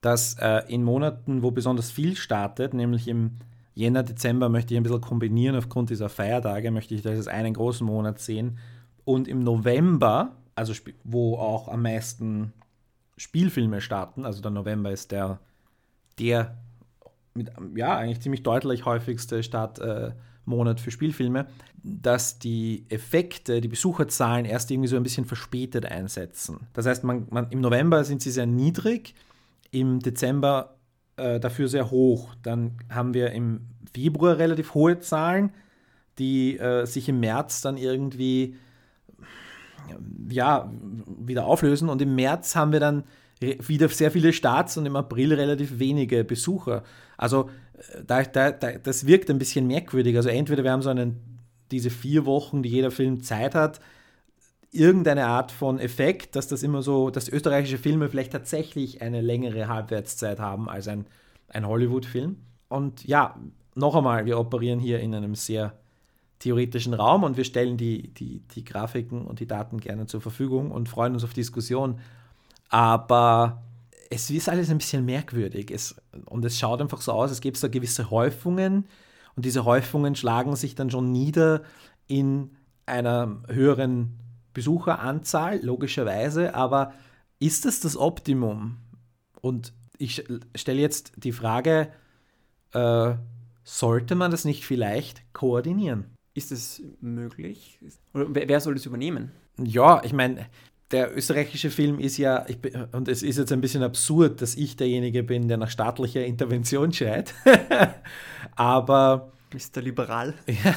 dass 0.01 0.35
äh, 0.35 0.63
in 0.69 0.85
Monaten, 0.85 1.43
wo 1.43 1.51
besonders 1.51 1.91
viel 1.91 2.15
startet, 2.15 2.73
nämlich 2.73 3.09
im 3.09 3.33
Jänner, 3.75 4.05
Dezember 4.05 4.49
möchte 4.49 4.75
ich 4.75 4.79
ein 4.79 4.85
bisschen 4.85 5.01
kombinieren 5.01 5.57
aufgrund 5.57 5.91
dieser 5.91 6.09
Feiertage, 6.09 6.71
möchte 6.71 6.95
ich 6.95 7.03
das 7.03 7.17
als 7.17 7.27
einen 7.27 7.53
großen 7.53 7.85
Monat 7.85 8.21
sehen. 8.21 8.59
Und 9.05 9.27
im 9.27 9.41
November, 9.41 10.37
also 10.55 10.73
wo 11.03 11.37
auch 11.37 11.67
am 11.67 11.83
meisten 11.83 12.53
Spielfilme 13.17 13.81
starten, 13.81 14.25
also 14.25 14.41
der 14.41 14.53
November 14.53 14.93
ist 14.93 15.11
der, 15.11 15.41
der 16.21 16.57
mit, 17.35 17.51
ja, 17.75 17.97
eigentlich 17.97 18.21
ziemlich 18.21 18.45
deutlich 18.45 18.85
häufigste 18.85 19.43
Startmonat 19.43 20.13
äh, 20.13 20.28
für 20.81 20.91
Spielfilme, 20.91 21.47
dass 21.83 22.39
die 22.39 22.85
Effekte, 22.89 23.61
die 23.61 23.69
Besucherzahlen 23.69 24.45
erst 24.45 24.71
irgendwie 24.71 24.89
so 24.89 24.97
ein 24.97 25.03
bisschen 25.03 25.25
verspätet 25.25 25.87
einsetzen. 25.87 26.67
Das 26.73 26.87
heißt, 26.87 27.05
man, 27.05 27.27
man, 27.31 27.49
im 27.51 27.61
November 27.61 28.05
sind 28.05 28.23
sie 28.23 28.31
sehr 28.31 28.47
niedrig, 28.47 29.15
im 29.71 30.01
Dezember 30.01 30.77
äh, 31.17 31.41
dafür 31.41 31.69
sehr 31.69 31.91
hoch. 31.91 32.35
Dann 32.43 32.73
haben 32.91 33.15
wir 33.15 33.33
im 33.33 33.61
Februar 33.93 34.39
relativ 34.39 34.75
hohe 34.75 34.99
Zahlen, 35.01 35.51
die 36.19 36.59
äh, 36.59 36.85
sich 36.87 37.09
im 37.09 37.21
März 37.21 37.61
dann 37.61 37.77
irgendwie 37.77 38.57
ja, 40.31 40.71
wieder 41.07 41.47
auflösen. 41.47 41.89
Und 41.89 42.03
im 42.03 42.15
März 42.15 42.57
haben 42.57 42.73
wir 42.73 42.81
dann 42.81 43.05
wieder 43.41 43.89
sehr 43.89 44.11
viele 44.11 44.33
Starts 44.33 44.77
und 44.77 44.87
im 44.87 44.97
April 44.97 45.33
relativ 45.33 45.79
wenige 45.79 46.25
Besucher. 46.25 46.83
Also 47.17 47.51
da, 48.07 48.23
da, 48.23 48.51
da, 48.51 48.73
das 48.73 49.07
wirkt 49.07 49.31
ein 49.31 49.39
bisschen 49.39 49.67
merkwürdig. 49.67 50.17
Also 50.17 50.29
entweder 50.29 50.65
wir 50.65 50.73
haben 50.73 50.83
so 50.83 50.91
einen, 50.91 51.39
diese 51.71 51.91
vier 51.91 52.27
Wochen, 52.27 52.63
die 52.63 52.69
jeder 52.69 52.91
Film 52.91 53.23
Zeit 53.23 53.55
hat, 53.55 53.81
irgendeine 54.71 55.27
Art 55.27 55.51
von 55.53 55.79
Effekt, 55.79 56.37
dass 56.37 56.49
das 56.49 56.63
immer 56.63 56.83
so, 56.83 57.11
dass 57.11 57.29
österreichische 57.29 57.79
Filme 57.79 58.09
vielleicht 58.09 58.33
tatsächlich 58.33 59.01
eine 59.03 59.21
längere 59.21 59.69
Halbwertszeit 59.69 60.41
haben 60.41 60.69
als 60.69 60.89
ein, 60.89 61.07
ein 61.49 61.67
Hollywood-Film. 61.67 62.37
Und 62.69 63.05
ja, 63.07 63.39
noch 63.75 63.95
einmal, 63.95 64.27
wir 64.27 64.39
operieren 64.39 64.79
hier 64.79 65.01
in 65.01 65.15
einem 65.15 65.35
sehr 65.35 65.73
theoretischen 66.39 66.95
Raum 66.95 67.25
und 67.25 67.37
wir 67.37 67.45
stellen 67.45 67.77
die, 67.77 68.09
die, 68.15 68.41
die 68.55 68.65
Grafiken 68.65 69.25
und 69.25 69.41
die 69.41 69.47
Daten 69.47 69.81
gerne 69.81 70.07
zur 70.07 70.21
Verfügung 70.21 70.71
und 70.71 70.89
freuen 70.89 71.15
uns 71.15 71.25
auf 71.25 71.33
Diskussion. 71.33 71.99
Aber 72.69 73.63
es 74.11 74.31
ist 74.31 74.49
alles 74.49 74.71
ein 74.71 74.79
bisschen 74.79 75.05
merkwürdig 75.05 75.71
es, 75.71 75.97
und 76.27 76.45
es 76.45 76.59
schaut 76.59 76.81
einfach 76.81 77.01
so 77.01 77.13
aus, 77.13 77.31
es 77.31 77.41
gibt 77.41 77.57
so 77.57 77.69
gewisse 77.69 78.11
Häufungen 78.11 78.87
und 79.37 79.45
diese 79.45 79.65
Häufungen 79.65 80.15
schlagen 80.15 80.57
sich 80.57 80.75
dann 80.75 80.91
schon 80.91 81.13
nieder 81.13 81.63
in 82.07 82.57
einer 82.87 83.43
höheren 83.49 84.19
Besucheranzahl, 84.55 85.61
logischerweise, 85.63 86.55
aber 86.55 86.93
ist 87.39 87.67
es 87.67 87.81
das 87.81 87.97
Optimum? 87.97 88.79
Und 89.41 89.73
ich 89.99 90.25
stelle 90.55 90.81
jetzt 90.81 91.13
die 91.17 91.33
Frage, 91.33 91.93
äh, 92.73 93.15
sollte 93.63 94.15
man 94.15 94.31
das 94.31 94.45
nicht 94.45 94.65
vielleicht 94.65 95.23
koordinieren? 95.33 96.07
Ist 96.35 96.51
es 96.51 96.83
möglich? 97.01 97.79
Oder 98.15 98.27
wer 98.33 98.61
soll 98.61 98.75
das 98.75 98.87
übernehmen? 98.87 99.31
Ja, 99.59 100.03
ich 100.05 100.13
meine, 100.13 100.47
der 100.91 101.17
österreichische 101.17 101.71
Film 101.71 101.99
ist 101.99 102.17
ja, 102.17 102.47
ich, 102.49 102.59
und 102.93 103.09
es 103.09 103.23
ist 103.23 103.37
jetzt 103.39 103.53
ein 103.53 103.61
bisschen 103.61 103.83
absurd, 103.83 104.41
dass 104.41 104.55
ich 104.55 104.77
derjenige 104.77 105.23
bin, 105.23 105.49
der 105.49 105.59
nach 105.59 105.71
staatlicher 105.71 106.25
Intervention 106.25 106.93
schreit, 106.93 107.35
aber 108.57 109.33
Mr. 109.53 109.83
Liberal. 109.83 110.35
Ja, 110.47 110.75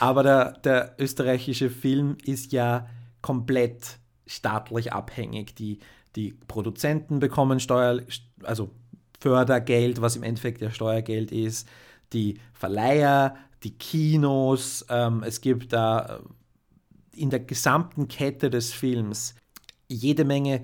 aber 0.00 0.22
der, 0.22 0.52
der 0.64 0.94
österreichische 0.98 1.70
Film 1.70 2.16
ist 2.24 2.52
ja 2.52 2.88
komplett 3.20 3.98
staatlich 4.26 4.92
abhängig. 4.92 5.54
Die, 5.56 5.78
die 6.16 6.32
Produzenten 6.46 7.18
bekommen 7.18 7.60
Steuer, 7.60 8.02
also 8.42 8.70
Fördergeld, 9.20 10.00
was 10.00 10.16
im 10.16 10.22
Endeffekt 10.22 10.60
ja 10.60 10.70
Steuergeld 10.70 11.32
ist, 11.32 11.68
die 12.12 12.38
Verleiher, 12.52 13.36
die 13.62 13.76
Kinos, 13.76 14.86
ähm, 14.88 15.22
es 15.26 15.40
gibt 15.40 15.72
da 15.72 16.20
in 17.18 17.30
der 17.30 17.40
gesamten 17.40 18.08
Kette 18.08 18.50
des 18.50 18.72
Films 18.72 19.34
jede 19.88 20.24
Menge 20.24 20.62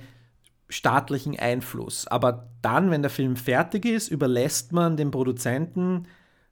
staatlichen 0.68 1.38
Einfluss. 1.38 2.06
Aber 2.06 2.48
dann, 2.62 2.90
wenn 2.90 3.02
der 3.02 3.10
Film 3.10 3.36
fertig 3.36 3.84
ist, 3.84 4.08
überlässt 4.08 4.72
man 4.72 4.96
den 4.96 5.10
Produzenten 5.10 6.06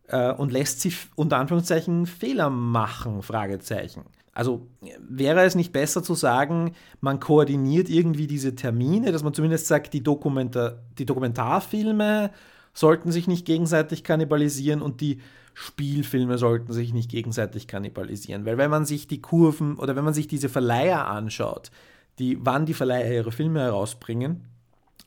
äh, 0.08 0.32
und 0.32 0.52
lässt 0.52 0.80
sie 0.80 0.92
unter 1.16 1.38
Anführungszeichen 1.38 2.06
Fehler 2.06 2.50
machen, 2.50 3.22
Fragezeichen. 3.22 4.04
Also 4.34 4.66
wäre 4.98 5.42
es 5.42 5.54
nicht 5.54 5.72
besser 5.72 6.02
zu 6.02 6.14
sagen, 6.14 6.74
man 7.00 7.20
koordiniert 7.20 7.90
irgendwie 7.90 8.26
diese 8.26 8.54
Termine, 8.54 9.12
dass 9.12 9.22
man 9.22 9.34
zumindest 9.34 9.66
sagt, 9.66 9.92
die, 9.92 10.02
Dokumenta 10.02 10.78
die 10.96 11.04
Dokumentarfilme 11.04 12.30
sollten 12.72 13.12
sich 13.12 13.28
nicht 13.28 13.44
gegenseitig 13.44 14.04
kannibalisieren 14.04 14.80
und 14.80 15.02
die 15.02 15.20
Spielfilme 15.54 16.38
sollten 16.38 16.72
sich 16.72 16.92
nicht 16.92 17.10
gegenseitig 17.10 17.66
kannibalisieren. 17.66 18.46
Weil 18.46 18.58
wenn 18.58 18.70
man 18.70 18.84
sich 18.84 19.06
die 19.06 19.20
Kurven 19.20 19.76
oder 19.76 19.96
wenn 19.96 20.04
man 20.04 20.14
sich 20.14 20.26
diese 20.26 20.48
Verleiher 20.48 21.06
anschaut, 21.08 21.70
die, 22.18 22.38
wann 22.44 22.66
die 22.66 22.74
Verleiher 22.74 23.12
ihre 23.12 23.32
Filme 23.32 23.60
herausbringen, 23.60 24.44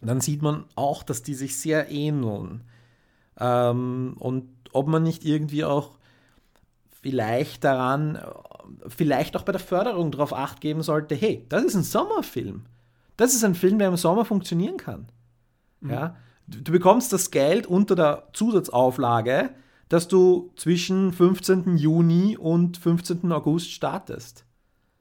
dann 0.01 0.21
sieht 0.21 0.41
man 0.41 0.65
auch, 0.75 1.03
dass 1.03 1.23
die 1.23 1.33
sich 1.33 1.57
sehr 1.57 1.89
ähneln. 1.89 2.63
Ähm, 3.39 4.15
und 4.19 4.49
ob 4.71 4.87
man 4.87 5.03
nicht 5.03 5.25
irgendwie 5.25 5.63
auch 5.63 5.97
vielleicht 7.01 7.63
daran, 7.63 8.19
vielleicht 8.87 9.35
auch 9.35 9.43
bei 9.43 9.51
der 9.51 9.61
Förderung 9.61 10.11
darauf 10.11 10.33
acht 10.33 10.61
geben 10.61 10.83
sollte, 10.83 11.15
hey, 11.15 11.45
das 11.49 11.63
ist 11.63 11.75
ein 11.75 11.83
Sommerfilm. 11.83 12.65
Das 13.17 13.33
ist 13.33 13.43
ein 13.43 13.55
Film, 13.55 13.79
der 13.79 13.87
im 13.87 13.95
Sommer 13.95 14.25
funktionieren 14.25 14.77
kann. 14.77 15.07
Mhm. 15.81 15.89
Ja? 15.91 16.15
Du, 16.47 16.61
du 16.61 16.71
bekommst 16.71 17.13
das 17.13 17.31
Geld 17.31 17.67
unter 17.67 17.95
der 17.95 18.27
Zusatzauflage, 18.33 19.51
dass 19.89 20.07
du 20.07 20.51
zwischen 20.55 21.13
15. 21.13 21.77
Juni 21.77 22.37
und 22.37 22.77
15. 22.77 23.31
August 23.31 23.71
startest. 23.71 24.45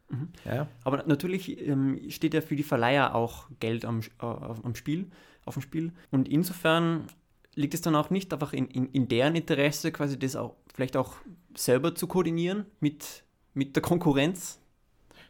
Mhm. 0.08 0.28
Ja. 0.44 0.68
Aber 0.84 1.04
natürlich 1.06 1.60
ähm, 1.66 2.00
steht 2.08 2.34
ja 2.34 2.40
für 2.40 2.56
die 2.56 2.62
Verleiher 2.62 3.14
auch 3.14 3.48
Geld 3.60 3.84
am, 3.84 4.00
äh, 4.00 4.26
am 4.26 4.74
Spiel, 4.74 5.06
auf 5.44 5.54
dem 5.54 5.62
Spiel. 5.62 5.92
Und 6.10 6.28
insofern 6.28 7.06
liegt 7.54 7.74
es 7.74 7.80
dann 7.80 7.94
auch 7.94 8.10
nicht 8.10 8.32
einfach 8.32 8.52
in, 8.52 8.68
in, 8.68 8.88
in 8.90 9.08
deren 9.08 9.36
Interesse, 9.36 9.92
quasi 9.92 10.18
das 10.18 10.36
auch 10.36 10.56
vielleicht 10.74 10.96
auch 10.96 11.14
selber 11.56 11.94
zu 11.94 12.06
koordinieren 12.06 12.66
mit, 12.80 13.24
mit 13.54 13.76
der 13.76 13.82
Konkurrenz? 13.82 14.58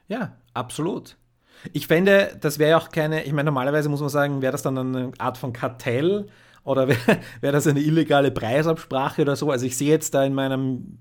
Ja, 0.09 0.37
absolut. 0.55 1.17
Ich 1.73 1.87
fände, 1.87 2.37
das 2.41 2.59
wäre 2.59 2.71
ja 2.71 2.79
auch 2.79 2.91
keine, 2.91 3.25
ich 3.25 3.33
meine, 3.33 3.47
normalerweise 3.47 3.89
muss 3.89 4.01
man 4.01 4.09
sagen, 4.09 4.43
wäre 4.43 4.53
das 4.53 4.63
dann 4.63 4.77
eine 4.77 5.13
Art 5.19 5.39
von 5.39 5.53
Kartell 5.53 6.27
oder 6.65 6.89
wäre 6.89 7.21
wär 7.41 7.53
das 7.53 7.67
eine 7.67 7.81
illegale 7.81 8.31
Preisabsprache 8.31 9.23
oder 9.23 9.37
so. 9.37 9.51
Also 9.51 9.67
ich 9.67 9.77
sehe 9.77 9.91
jetzt 9.91 10.15
da 10.15 10.25
in 10.25 10.35
meinem 10.35 10.99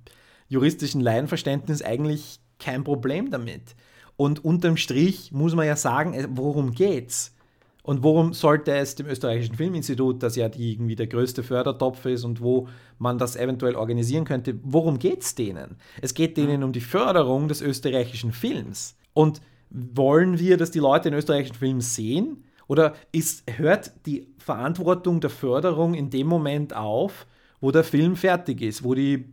juristischen 0.47 1.01
Laienverständnis 1.01 1.81
eigentlich 1.81 2.39
kein 2.59 2.83
Problem 2.83 3.31
damit. 3.31 3.75
Und 4.15 4.45
unterm 4.45 4.77
Strich 4.77 5.31
muss 5.31 5.55
man 5.55 5.65
ja 5.65 5.75
sagen, 5.75 6.13
äh, 6.13 6.27
worum 6.29 6.71
geht's? 6.71 7.35
Und 7.81 8.01
worum 8.01 8.33
sollte 8.33 8.73
es 8.73 8.95
dem 8.95 9.07
österreichischen 9.07 9.55
Filminstitut, 9.55 10.23
das 10.23 10.37
ja 10.37 10.47
die, 10.47 10.71
irgendwie 10.71 10.95
der 10.95 11.07
größte 11.07 11.43
Fördertopf 11.43 12.05
ist 12.05 12.23
und 12.23 12.39
wo 12.41 12.69
man 12.97 13.17
das 13.17 13.35
eventuell 13.35 13.75
organisieren 13.75 14.23
könnte, 14.23 14.57
worum 14.63 14.99
geht 14.99 15.21
es 15.21 15.35
denen? 15.35 15.75
Es 16.01 16.13
geht 16.13 16.37
denen 16.37 16.63
um 16.63 16.71
die 16.71 16.79
Förderung 16.79 17.49
des 17.49 17.61
österreichischen 17.61 18.31
Films. 18.31 18.95
Und 19.13 19.41
wollen 19.69 20.39
wir, 20.39 20.55
dass 20.55 20.71
die 20.71 20.79
Leute 20.79 21.09
den 21.09 21.17
österreichischen 21.17 21.55
Film 21.55 21.81
sehen? 21.81 22.45
Oder 22.73 22.93
ist, 23.11 23.43
hört 23.55 23.91
die 24.07 24.33
Verantwortung 24.39 25.21
der 25.21 25.29
Förderung 25.29 25.93
in 25.93 26.09
dem 26.09 26.25
Moment 26.25 26.75
auf, 26.75 27.27
wo 27.61 27.69
der 27.69 27.83
Film 27.83 28.15
fertig 28.15 28.63
ist, 28.63 28.83
wo 28.83 28.95
die, 28.95 29.31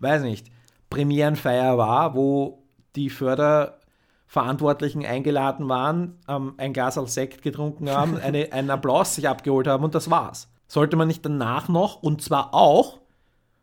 weiß 0.00 0.22
nicht, 0.22 0.48
Premierenfeier 0.90 1.78
war, 1.78 2.16
wo 2.16 2.64
die 2.96 3.10
Förder 3.10 3.78
Verantwortlichen 4.26 5.06
eingeladen 5.06 5.68
waren, 5.68 6.18
ähm, 6.26 6.54
ein 6.56 6.72
Glas 6.72 6.98
als 6.98 7.14
Sekt 7.14 7.42
getrunken 7.42 7.88
haben, 7.90 8.16
eine, 8.20 8.52
einen 8.52 8.70
Applaus 8.70 9.14
sich 9.14 9.28
abgeholt 9.28 9.68
haben 9.68 9.84
und 9.84 9.94
das 9.94 10.10
war's. 10.10 10.50
Sollte 10.66 10.96
man 10.96 11.06
nicht 11.06 11.24
danach 11.24 11.68
noch, 11.68 12.02
und 12.02 12.22
zwar 12.22 12.54
auch, 12.54 12.98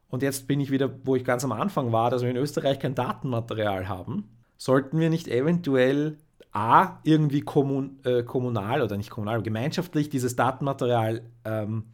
und 0.08 0.24
jetzt 0.24 0.48
bin 0.48 0.62
ich 0.62 0.72
wieder, 0.72 0.90
wo 1.04 1.18
ich 1.18 1.26
ganz 1.26 1.44
am 1.44 1.52
Anfang 1.52 1.92
war, 1.92 2.12
dass 2.12 2.22
wir 2.22 2.30
in 2.30 2.38
Österreich 2.38 2.80
kein 2.80 2.96
Datenmaterial 2.96 3.90
haben, 3.90 4.30
sollten 4.58 5.02
wir 5.02 5.10
nicht 5.10 5.28
eventuell 5.28 6.16
A, 6.52 7.00
irgendwie 7.04 7.42
kommun, 7.42 8.00
äh, 8.04 8.24
kommunal 8.24 8.82
oder 8.82 8.98
nicht 8.98 9.10
kommunal, 9.10 9.42
gemeinschaftlich 9.42 10.10
dieses 10.10 10.36
Datenmaterial 10.36 11.22
ähm, 11.46 11.86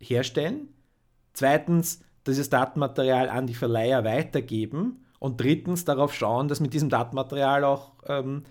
herstellen. 0.00 0.68
Zweitens, 1.32 2.00
dieses 2.26 2.50
Datenmaterial 2.50 3.28
an 3.28 3.46
die 3.46 3.54
Verleiher 3.54 4.04
weitergeben 4.04 5.04
und 5.18 5.40
drittens 5.40 5.84
darauf 5.84 6.14
schauen, 6.14 6.48
dass 6.48 6.60
mit 6.60 6.74
diesem 6.74 6.88
Datenmaterial 6.88 7.64
auch 7.64 7.92
ähm, 8.06 8.44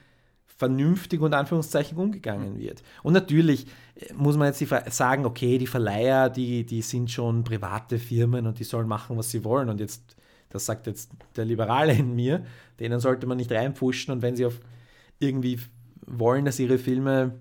vernünftig 0.58 1.21
und 1.21 1.34
Anführungszeichen 1.34 1.97
umgegangen 1.97 2.58
wird. 2.58 2.82
Und 3.04 3.13
natürlich 3.13 3.67
äh, 3.95 4.13
muss 4.13 4.38
man 4.38 4.54
jetzt 4.54 4.95
sagen, 4.95 5.25
okay, 5.25 5.58
die 5.58 5.67
Verleiher, 5.67 6.30
die, 6.30 6.65
die 6.65 6.82
sind 6.82 7.12
schon 7.12 7.43
private 7.43 7.99
Firmen 7.99 8.47
und 8.47 8.60
die 8.60 8.63
sollen 8.63 8.88
machen, 8.88 9.17
was 9.17 9.32
sie 9.32 9.43
wollen. 9.43 9.69
Und 9.69 9.80
jetzt, 9.80 10.15
das 10.49 10.65
sagt 10.65 10.88
jetzt 10.88 11.12
der 11.36 11.45
Liberale 11.45 11.93
in 11.93 12.15
mir, 12.15 12.45
denen 12.80 12.99
sollte 12.99 13.28
man 13.28 13.38
nicht 13.38 13.51
reinpfuschen 13.51 14.13
und 14.13 14.21
wenn 14.21 14.36
sie 14.36 14.45
auf 14.45 14.60
irgendwie 15.19 15.60
wollen, 16.06 16.45
dass 16.45 16.60
ihre 16.60 16.78
Filme 16.78 17.39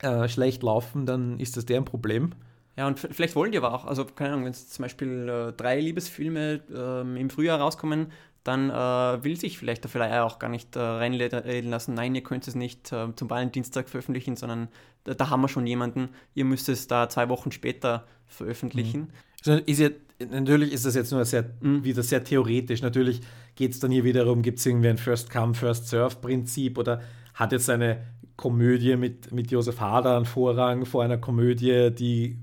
äh, 0.00 0.28
schlecht 0.28 0.62
laufen, 0.62 1.06
dann 1.06 1.40
ist 1.40 1.56
das 1.56 1.66
deren 1.66 1.84
Problem. 1.84 2.32
Ja, 2.76 2.86
und 2.86 2.98
vielleicht 2.98 3.34
wollen 3.36 3.52
die 3.52 3.58
aber 3.58 3.72
auch, 3.72 3.86
also 3.86 4.04
keine 4.04 4.34
Ahnung, 4.34 4.44
wenn 4.44 4.52
zum 4.52 4.82
Beispiel 4.82 5.28
äh, 5.28 5.52
drei 5.52 5.80
Liebesfilme 5.80 6.60
äh, 6.70 7.20
im 7.20 7.30
Frühjahr 7.30 7.58
rauskommen, 7.58 8.12
dann 8.44 8.70
äh, 8.70 9.24
will 9.24 9.36
sich 9.36 9.58
vielleicht 9.58 9.84
der 9.84 9.90
Verleiher 9.90 10.24
auch 10.24 10.38
gar 10.38 10.48
nicht 10.48 10.76
äh, 10.76 10.80
reinreden 10.80 11.70
lassen, 11.70 11.94
nein, 11.94 12.14
ihr 12.14 12.22
könnt 12.22 12.46
es 12.46 12.54
nicht 12.54 12.92
äh, 12.92 13.08
zum 13.16 13.30
Valentinstag 13.30 13.88
veröffentlichen, 13.88 14.36
sondern 14.36 14.68
da, 15.04 15.14
da, 15.14 15.30
haben 15.30 15.40
wir 15.40 15.48
schon 15.48 15.66
jemanden, 15.66 16.10
ihr 16.34 16.44
müsst 16.44 16.68
es 16.68 16.86
da 16.86 17.08
zwei 17.08 17.28
Wochen 17.28 17.50
später 17.50 18.06
veröffentlichen. 18.26 19.00
Mhm. 19.00 19.08
Ist 19.46 19.80
ja, 19.80 19.88
natürlich 20.30 20.72
ist 20.72 20.84
das 20.84 20.94
jetzt 20.94 21.12
nur 21.12 21.24
sehr, 21.24 21.44
mhm. 21.60 21.84
wieder 21.84 22.02
sehr 22.02 22.24
theoretisch. 22.24 22.82
Natürlich 22.82 23.20
geht 23.54 23.72
es 23.72 23.80
dann 23.80 23.90
hier 23.90 24.04
wiederum, 24.04 24.42
gibt 24.42 24.58
es 24.58 24.66
irgendwie 24.66 24.88
ein 24.88 24.98
First-Come, 24.98 25.54
First-Serve-Prinzip 25.54 26.78
oder 26.78 27.02
hat 27.34 27.52
jetzt 27.52 27.70
eine 27.70 28.02
Komödie 28.36 28.96
mit, 28.96 29.32
mit 29.32 29.50
Josef 29.50 29.80
Hader 29.80 30.16
einen 30.16 30.26
Vorrang 30.26 30.84
vor 30.84 31.02
einer 31.02 31.18
Komödie, 31.18 31.90
die 31.90 32.38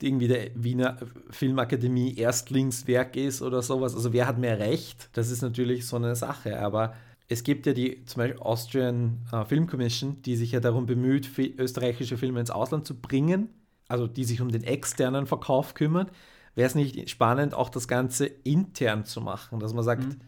irgendwie 0.00 0.28
der 0.28 0.50
Wiener 0.54 0.98
Filmakademie 1.30 2.14
Erstlingswerk 2.16 3.16
ist 3.16 3.42
oder 3.42 3.62
sowas. 3.62 3.94
Also 3.94 4.12
wer 4.12 4.26
hat 4.26 4.38
mehr 4.38 4.58
Recht? 4.58 5.08
Das 5.14 5.30
ist 5.30 5.42
natürlich 5.42 5.86
so 5.86 5.96
eine 5.96 6.14
Sache. 6.14 6.60
Aber 6.60 6.94
es 7.28 7.42
gibt 7.42 7.66
ja 7.66 7.72
die 7.72 8.04
zum 8.04 8.20
Beispiel 8.20 8.40
Austrian 8.40 9.26
uh, 9.32 9.44
Film 9.44 9.66
Commission, 9.66 10.20
die 10.22 10.36
sich 10.36 10.52
ja 10.52 10.60
darum 10.60 10.86
bemüht, 10.86 11.30
österreichische 11.58 12.18
Filme 12.18 12.40
ins 12.40 12.50
Ausland 12.50 12.86
zu 12.86 12.94
bringen, 12.94 13.48
also 13.88 14.06
die 14.06 14.24
sich 14.24 14.40
um 14.40 14.50
den 14.50 14.62
externen 14.62 15.26
Verkauf 15.26 15.74
kümmert. 15.74 16.10
Wäre 16.54 16.66
es 16.66 16.74
nicht 16.74 17.10
spannend, 17.10 17.54
auch 17.54 17.68
das 17.68 17.88
Ganze 17.88 18.26
intern 18.26 19.04
zu 19.04 19.20
machen, 19.20 19.60
dass 19.60 19.74
man 19.74 19.84
sagt, 19.84 20.04
mhm. 20.04 20.20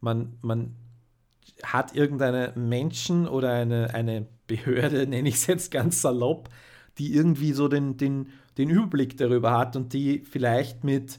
man, 0.00 0.38
man 0.42 0.76
hat 1.62 1.94
irgendeinen 1.94 2.68
Menschen 2.68 3.26
oder 3.26 3.52
eine, 3.52 3.94
eine 3.94 4.26
Behörde, 4.46 5.06
nenne 5.08 5.28
ich 5.28 5.36
es 5.36 5.46
jetzt 5.46 5.70
ganz 5.70 6.00
salopp, 6.00 6.48
die 6.98 7.14
irgendwie 7.14 7.52
so 7.52 7.68
den, 7.68 7.96
den 7.96 8.28
den 8.58 8.70
Überblick 8.70 9.16
darüber 9.16 9.56
hat 9.56 9.76
und 9.76 9.92
die 9.92 10.20
vielleicht 10.20 10.84
mit 10.84 11.18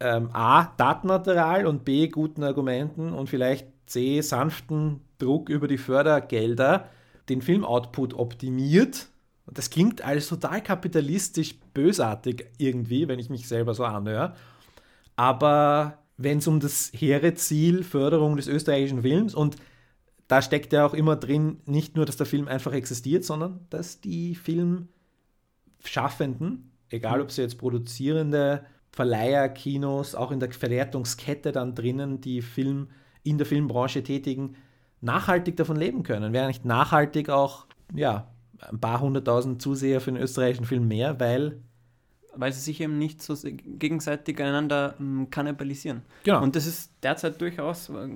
ähm, 0.00 0.30
A, 0.32 0.72
Datenmaterial 0.76 1.66
und 1.66 1.84
B, 1.84 2.08
guten 2.08 2.42
Argumenten 2.42 3.12
und 3.12 3.28
vielleicht 3.28 3.66
C, 3.86 4.20
sanften 4.20 5.00
Druck 5.18 5.48
über 5.48 5.68
die 5.68 5.78
Fördergelder 5.78 6.88
den 7.28 7.42
Filmoutput 7.42 8.14
optimiert. 8.14 9.08
Und 9.46 9.58
das 9.58 9.70
klingt 9.70 10.02
alles 10.02 10.28
total 10.28 10.62
kapitalistisch 10.62 11.56
bösartig 11.74 12.46
irgendwie, 12.58 13.08
wenn 13.08 13.18
ich 13.18 13.30
mich 13.30 13.46
selber 13.46 13.74
so 13.74 13.84
anhöre. 13.84 14.34
Aber 15.16 15.98
wenn 16.16 16.38
es 16.38 16.46
um 16.46 16.60
das 16.60 16.90
hehre 16.94 17.34
Ziel 17.34 17.82
Förderung 17.82 18.36
des 18.36 18.46
österreichischen 18.46 19.02
Films 19.02 19.34
und 19.34 19.56
da 20.28 20.40
steckt 20.40 20.72
ja 20.72 20.86
auch 20.86 20.94
immer 20.94 21.16
drin, 21.16 21.60
nicht 21.66 21.96
nur, 21.96 22.06
dass 22.06 22.16
der 22.16 22.26
Film 22.26 22.48
einfach 22.48 22.72
existiert, 22.72 23.24
sondern 23.24 23.66
dass 23.70 24.00
die 24.00 24.34
Film 24.34 24.88
Schaffenden, 25.84 26.72
egal 26.88 27.20
ob 27.20 27.30
sie 27.30 27.42
jetzt 27.42 27.58
produzierende 27.58 28.64
Verleiher, 28.90 29.48
Kinos, 29.48 30.14
auch 30.14 30.30
in 30.30 30.40
der 30.40 30.50
Verwertungskette 30.50 31.52
dann 31.52 31.74
drinnen, 31.74 32.20
die 32.20 32.40
Film 32.40 32.88
in 33.22 33.38
der 33.38 33.46
Filmbranche 33.46 34.02
tätigen, 34.02 34.56
nachhaltig 35.00 35.56
davon 35.56 35.76
leben 35.76 36.04
können. 36.04 36.32
Wäre 36.32 36.46
nicht 36.46 36.64
nachhaltig 36.64 37.28
auch, 37.28 37.66
ja, 37.94 38.33
ein 38.68 38.80
paar 38.80 39.00
hunderttausend 39.00 39.60
Zuseher 39.60 40.00
für 40.00 40.12
den 40.12 40.22
österreichischen 40.22 40.66
Film 40.66 40.88
mehr, 40.88 41.20
weil 41.20 41.60
weil 42.36 42.52
sie 42.52 42.60
sich 42.60 42.80
eben 42.80 42.98
nicht 42.98 43.22
so 43.22 43.36
gegenseitig 43.44 44.40
einander 44.40 44.94
um, 44.98 45.30
kannibalisieren. 45.30 46.02
Genau. 46.24 46.42
Und 46.42 46.56
das 46.56 46.66
ist 46.66 46.92
derzeit 47.02 47.40
durchaus 47.40 47.88
äh, 47.90 48.08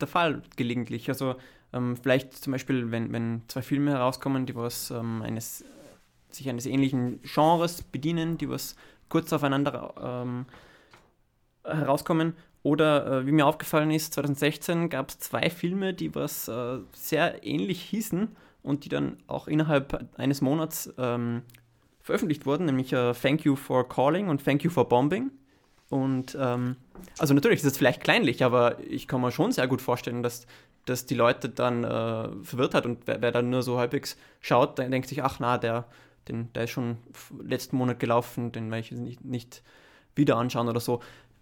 der 0.00 0.08
Fall 0.08 0.42
gelegentlich. 0.56 1.08
Also 1.08 1.36
ähm, 1.72 1.96
vielleicht 1.96 2.34
zum 2.34 2.52
Beispiel, 2.52 2.90
wenn, 2.90 3.12
wenn 3.12 3.42
zwei 3.48 3.62
Filme 3.62 3.92
herauskommen, 3.92 4.46
die 4.46 4.54
was 4.54 4.90
ähm, 4.90 5.22
eines 5.22 5.64
sich 6.30 6.48
eines 6.48 6.64
ähnlichen 6.64 7.20
Genres 7.22 7.82
bedienen, 7.82 8.38
die 8.38 8.48
was 8.48 8.76
kurz 9.08 9.32
aufeinander 9.32 9.94
ähm, 10.00 10.46
herauskommen. 11.64 12.34
Oder 12.62 13.20
äh, 13.20 13.26
wie 13.26 13.32
mir 13.32 13.46
aufgefallen 13.46 13.90
ist, 13.90 14.14
2016 14.14 14.90
gab 14.90 15.08
es 15.08 15.18
zwei 15.18 15.50
Filme, 15.50 15.94
die 15.94 16.14
was 16.14 16.46
äh, 16.46 16.78
sehr 16.92 17.44
ähnlich 17.44 17.80
hießen 17.82 18.28
und 18.62 18.84
die 18.84 18.88
dann 18.88 19.16
auch 19.26 19.48
innerhalb 19.48 20.08
eines 20.18 20.40
Monats 20.40 20.92
ähm, 20.98 21.42
veröffentlicht 22.00 22.46
wurden, 22.46 22.66
nämlich 22.66 22.92
äh, 22.92 23.12
Thank 23.12 23.44
You 23.44 23.56
for 23.56 23.88
Calling 23.88 24.28
und 24.28 24.44
Thank 24.44 24.64
You 24.64 24.70
for 24.70 24.88
Bombing. 24.88 25.30
Und 25.88 26.36
ähm, 26.40 26.76
also 27.18 27.34
natürlich 27.34 27.60
ist 27.60 27.66
es 27.66 27.76
vielleicht 27.76 28.00
kleinlich, 28.02 28.44
aber 28.44 28.78
ich 28.80 29.08
kann 29.08 29.20
mir 29.20 29.32
schon 29.32 29.52
sehr 29.52 29.66
gut 29.66 29.82
vorstellen, 29.82 30.22
dass, 30.22 30.46
dass 30.84 31.04
die 31.04 31.16
Leute 31.16 31.48
dann 31.48 31.84
äh, 31.84 32.28
verwirrt 32.44 32.74
hat 32.74 32.86
und 32.86 33.06
wer, 33.06 33.20
wer, 33.20 33.32
dann 33.32 33.50
nur 33.50 33.62
so 33.62 33.78
halbwegs 33.78 34.16
schaut, 34.40 34.78
dann 34.78 34.90
denkt 34.90 35.08
sich, 35.08 35.22
ach 35.22 35.40
na, 35.40 35.58
der, 35.58 35.86
den, 36.28 36.52
der 36.52 36.64
ist 36.64 36.70
schon 36.70 36.98
letzten 37.42 37.76
Monat 37.76 37.98
gelaufen, 37.98 38.52
den 38.52 38.70
werde 38.70 38.80
ich 38.86 38.92
nicht, 38.92 39.24
nicht 39.24 39.62
wieder 40.14 40.36
anschauen 40.36 40.68
oder 40.68 40.80
so. 40.80 41.00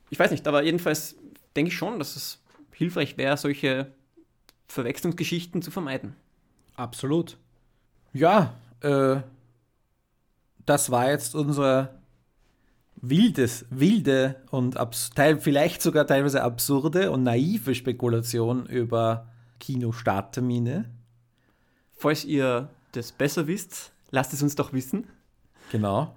Ich 0.08 0.18
weiß 0.18 0.30
nicht, 0.30 0.48
aber 0.48 0.62
jedenfalls 0.62 1.16
denke 1.54 1.70
ich 1.70 1.76
schon, 1.76 1.98
dass 1.98 2.16
es 2.16 2.42
hilfreich 2.72 3.18
wäre, 3.18 3.36
solche 3.36 3.92
Verwechslungsgeschichten 4.68 5.60
zu 5.60 5.70
vermeiden. 5.70 6.14
Absolut. 6.78 7.36
Ja, 8.12 8.54
äh, 8.80 9.16
das 10.64 10.90
war 10.90 11.10
jetzt 11.10 11.34
unsere 11.34 11.90
wildes, 12.96 13.66
wilde 13.70 14.36
und 14.50 14.76
vielleicht 15.40 15.82
sogar 15.82 16.06
teilweise 16.06 16.42
absurde 16.42 17.10
und 17.10 17.22
naive 17.22 17.74
Spekulation 17.74 18.66
über 18.66 19.28
Kinostarttermine. 19.60 20.86
Falls 21.96 22.24
ihr 22.24 22.70
das 22.92 23.12
besser 23.12 23.46
wisst, 23.46 23.92
Lasst 24.10 24.32
es 24.32 24.42
uns 24.42 24.54
doch 24.54 24.72
wissen. 24.72 25.06
Genau. 25.70 26.14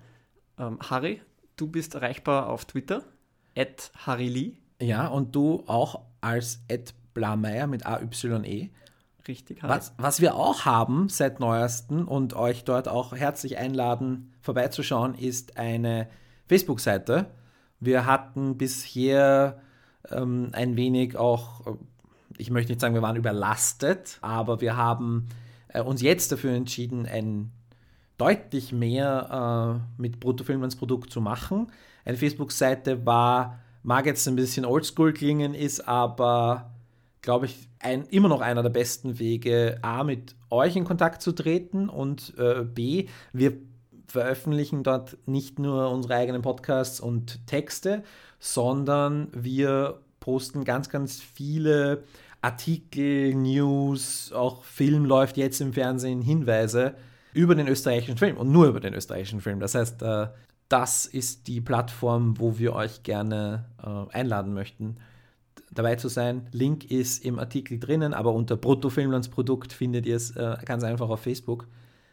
Ähm, 0.57 0.79
Harry, 0.89 1.21
du 1.57 1.67
bist 1.67 1.95
erreichbar 1.95 2.47
auf 2.47 2.65
Twitter, 2.65 3.03
at 3.55 3.91
harrylee. 3.95 4.53
Ja, 4.79 5.07
und 5.07 5.35
du 5.35 5.63
auch 5.67 6.01
als 6.21 6.59
at 6.71 6.93
Blameyer 7.13 7.67
mit 7.67 7.85
AYE. 7.85 8.69
Richtig, 9.27 9.61
Harry. 9.61 9.73
Was, 9.73 9.93
was 9.97 10.21
wir 10.21 10.35
auch 10.35 10.65
haben 10.65 11.09
seit 11.09 11.39
neuestem 11.39 12.07
und 12.07 12.33
euch 12.33 12.63
dort 12.63 12.87
auch 12.87 13.15
herzlich 13.15 13.57
einladen, 13.57 14.33
vorbeizuschauen, 14.41 15.15
ist 15.15 15.57
eine 15.57 16.07
Facebook-Seite. 16.47 17.27
Wir 17.79 18.05
hatten 18.05 18.57
bisher 18.57 19.61
ähm, 20.09 20.49
ein 20.53 20.75
wenig 20.75 21.17
auch, 21.17 21.77
ich 22.37 22.49
möchte 22.49 22.71
nicht 22.71 22.81
sagen, 22.81 22.93
wir 22.93 23.01
waren 23.01 23.15
überlastet, 23.15 24.17
aber 24.21 24.61
wir 24.61 24.75
haben 24.75 25.27
äh, 25.69 25.81
uns 25.81 26.01
jetzt 26.01 26.31
dafür 26.31 26.53
entschieden, 26.53 27.05
ein 27.05 27.51
deutlich 28.17 28.71
mehr 28.71 29.81
äh, 29.97 30.01
mit 30.01 30.19
Produkt 30.19 31.11
zu 31.11 31.21
machen. 31.21 31.71
Eine 32.05 32.17
Facebook-Seite 32.17 33.05
war, 33.05 33.59
mag 33.83 34.05
jetzt 34.05 34.27
ein 34.27 34.35
bisschen 34.35 34.65
oldschool 34.65 35.13
klingen, 35.13 35.53
ist 35.53 35.87
aber, 35.87 36.70
glaube 37.21 37.45
ich, 37.45 37.69
ein, 37.79 38.05
immer 38.07 38.29
noch 38.29 38.41
einer 38.41 38.63
der 38.63 38.69
besten 38.69 39.19
Wege, 39.19 39.79
A, 39.81 40.03
mit 40.03 40.35
euch 40.49 40.75
in 40.75 40.85
Kontakt 40.85 41.21
zu 41.21 41.31
treten 41.31 41.89
und 41.89 42.33
äh, 42.37 42.63
B, 42.63 43.07
wir 43.31 43.53
veröffentlichen 44.07 44.83
dort 44.83 45.17
nicht 45.25 45.59
nur 45.59 45.89
unsere 45.89 46.15
eigenen 46.15 46.41
Podcasts 46.41 46.99
und 46.99 47.47
Texte, 47.47 48.03
sondern 48.39 49.29
wir 49.33 49.99
posten 50.19 50.63
ganz, 50.65 50.89
ganz 50.89 51.21
viele 51.21 52.03
Artikel, 52.41 53.35
News, 53.35 54.31
auch 54.33 54.63
Film 54.63 55.05
läuft 55.05 55.37
jetzt 55.37 55.61
im 55.61 55.73
Fernsehen, 55.73 56.21
Hinweise 56.21 56.95
über 57.33 57.55
den 57.55 57.67
österreichischen 57.67 58.17
Film 58.17 58.37
und 58.37 58.51
nur 58.51 58.67
über 58.67 58.79
den 58.79 58.93
österreichischen 58.93 59.41
Film. 59.41 59.59
Das 59.59 59.75
heißt, 59.75 60.01
äh, 60.01 60.27
das 60.67 61.05
ist 61.05 61.47
die 61.47 61.61
Plattform, 61.61 62.39
wo 62.39 62.57
wir 62.57 62.73
euch 62.73 63.03
gerne 63.03 63.65
äh, 63.83 64.15
einladen 64.15 64.53
möchten, 64.53 64.97
dabei 65.71 65.95
zu 65.95 66.07
sein. 66.07 66.47
Link 66.51 66.89
ist 66.91 67.25
im 67.25 67.39
Artikel 67.39 67.79
drinnen, 67.79 68.13
aber 68.13 68.33
unter 68.33 68.57
Bruttofilmlandsprodukt 68.57 69.73
findet 69.73 70.05
ihr 70.05 70.15
es 70.15 70.35
äh, 70.35 70.57
ganz 70.65 70.83
einfach 70.83 71.09
auf 71.09 71.21
Facebook. 71.21 71.67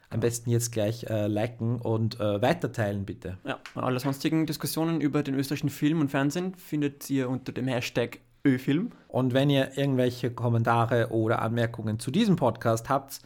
Am 0.09 0.21
besten 0.21 0.49
jetzt 0.49 0.71
gleich 0.71 1.03
äh, 1.03 1.27
liken 1.27 1.79
und 1.79 2.19
äh, 2.19 2.41
weiterteilen, 2.41 3.05
bitte. 3.05 3.37
Ja, 3.45 3.59
alle 3.75 3.99
sonstigen 3.99 4.47
Diskussionen 4.47 5.01
über 5.01 5.21
den 5.21 5.35
österreichischen 5.35 5.69
Film 5.69 6.01
und 6.01 6.09
Fernsehen 6.09 6.55
findet 6.55 7.07
ihr 7.11 7.29
unter 7.29 7.51
dem 7.51 7.67
Hashtag 7.67 8.19
ÖFilm. 8.43 8.91
Und 9.07 9.33
wenn 9.33 9.49
ihr 9.49 9.77
irgendwelche 9.77 10.31
Kommentare 10.31 11.09
oder 11.09 11.41
Anmerkungen 11.41 11.99
zu 11.99 12.09
diesem 12.09 12.37
Podcast 12.37 12.89
habt, 12.89 13.19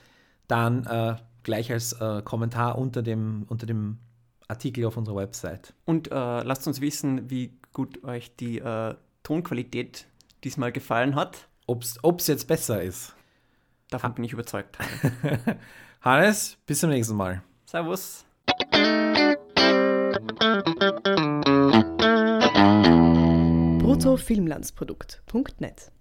dann 0.47 0.85
äh, 0.85 1.15
gleich 1.43 1.71
als 1.71 1.93
äh, 1.93 2.21
Kommentar 2.23 2.77
unter 2.77 3.01
dem, 3.01 3.45
unter 3.47 3.65
dem 3.65 3.99
Artikel 4.47 4.85
auf 4.85 4.97
unserer 4.97 5.17
Website. 5.17 5.73
Und 5.85 6.11
äh, 6.11 6.15
lasst 6.43 6.67
uns 6.67 6.81
wissen, 6.81 7.29
wie 7.29 7.53
gut 7.71 8.03
euch 8.03 8.35
die 8.35 8.59
äh, 8.59 8.95
Tonqualität 9.23 10.05
diesmal 10.43 10.71
gefallen 10.71 11.15
hat. 11.15 11.47
Ob 11.65 11.83
es 11.83 12.27
jetzt 12.27 12.47
besser 12.47 12.83
ist. 12.83 13.15
Davon 13.89 14.09
ha 14.09 14.13
bin 14.13 14.25
ich 14.25 14.33
überzeugt. 14.33 14.77
Hannes, 16.01 16.57
bis 16.65 16.79
zum 16.79 16.89
nächsten 16.89 17.15
Mal. 17.15 17.41
Servus. 17.65 18.25
bruttofilmlandsprodukt.net 23.79 25.91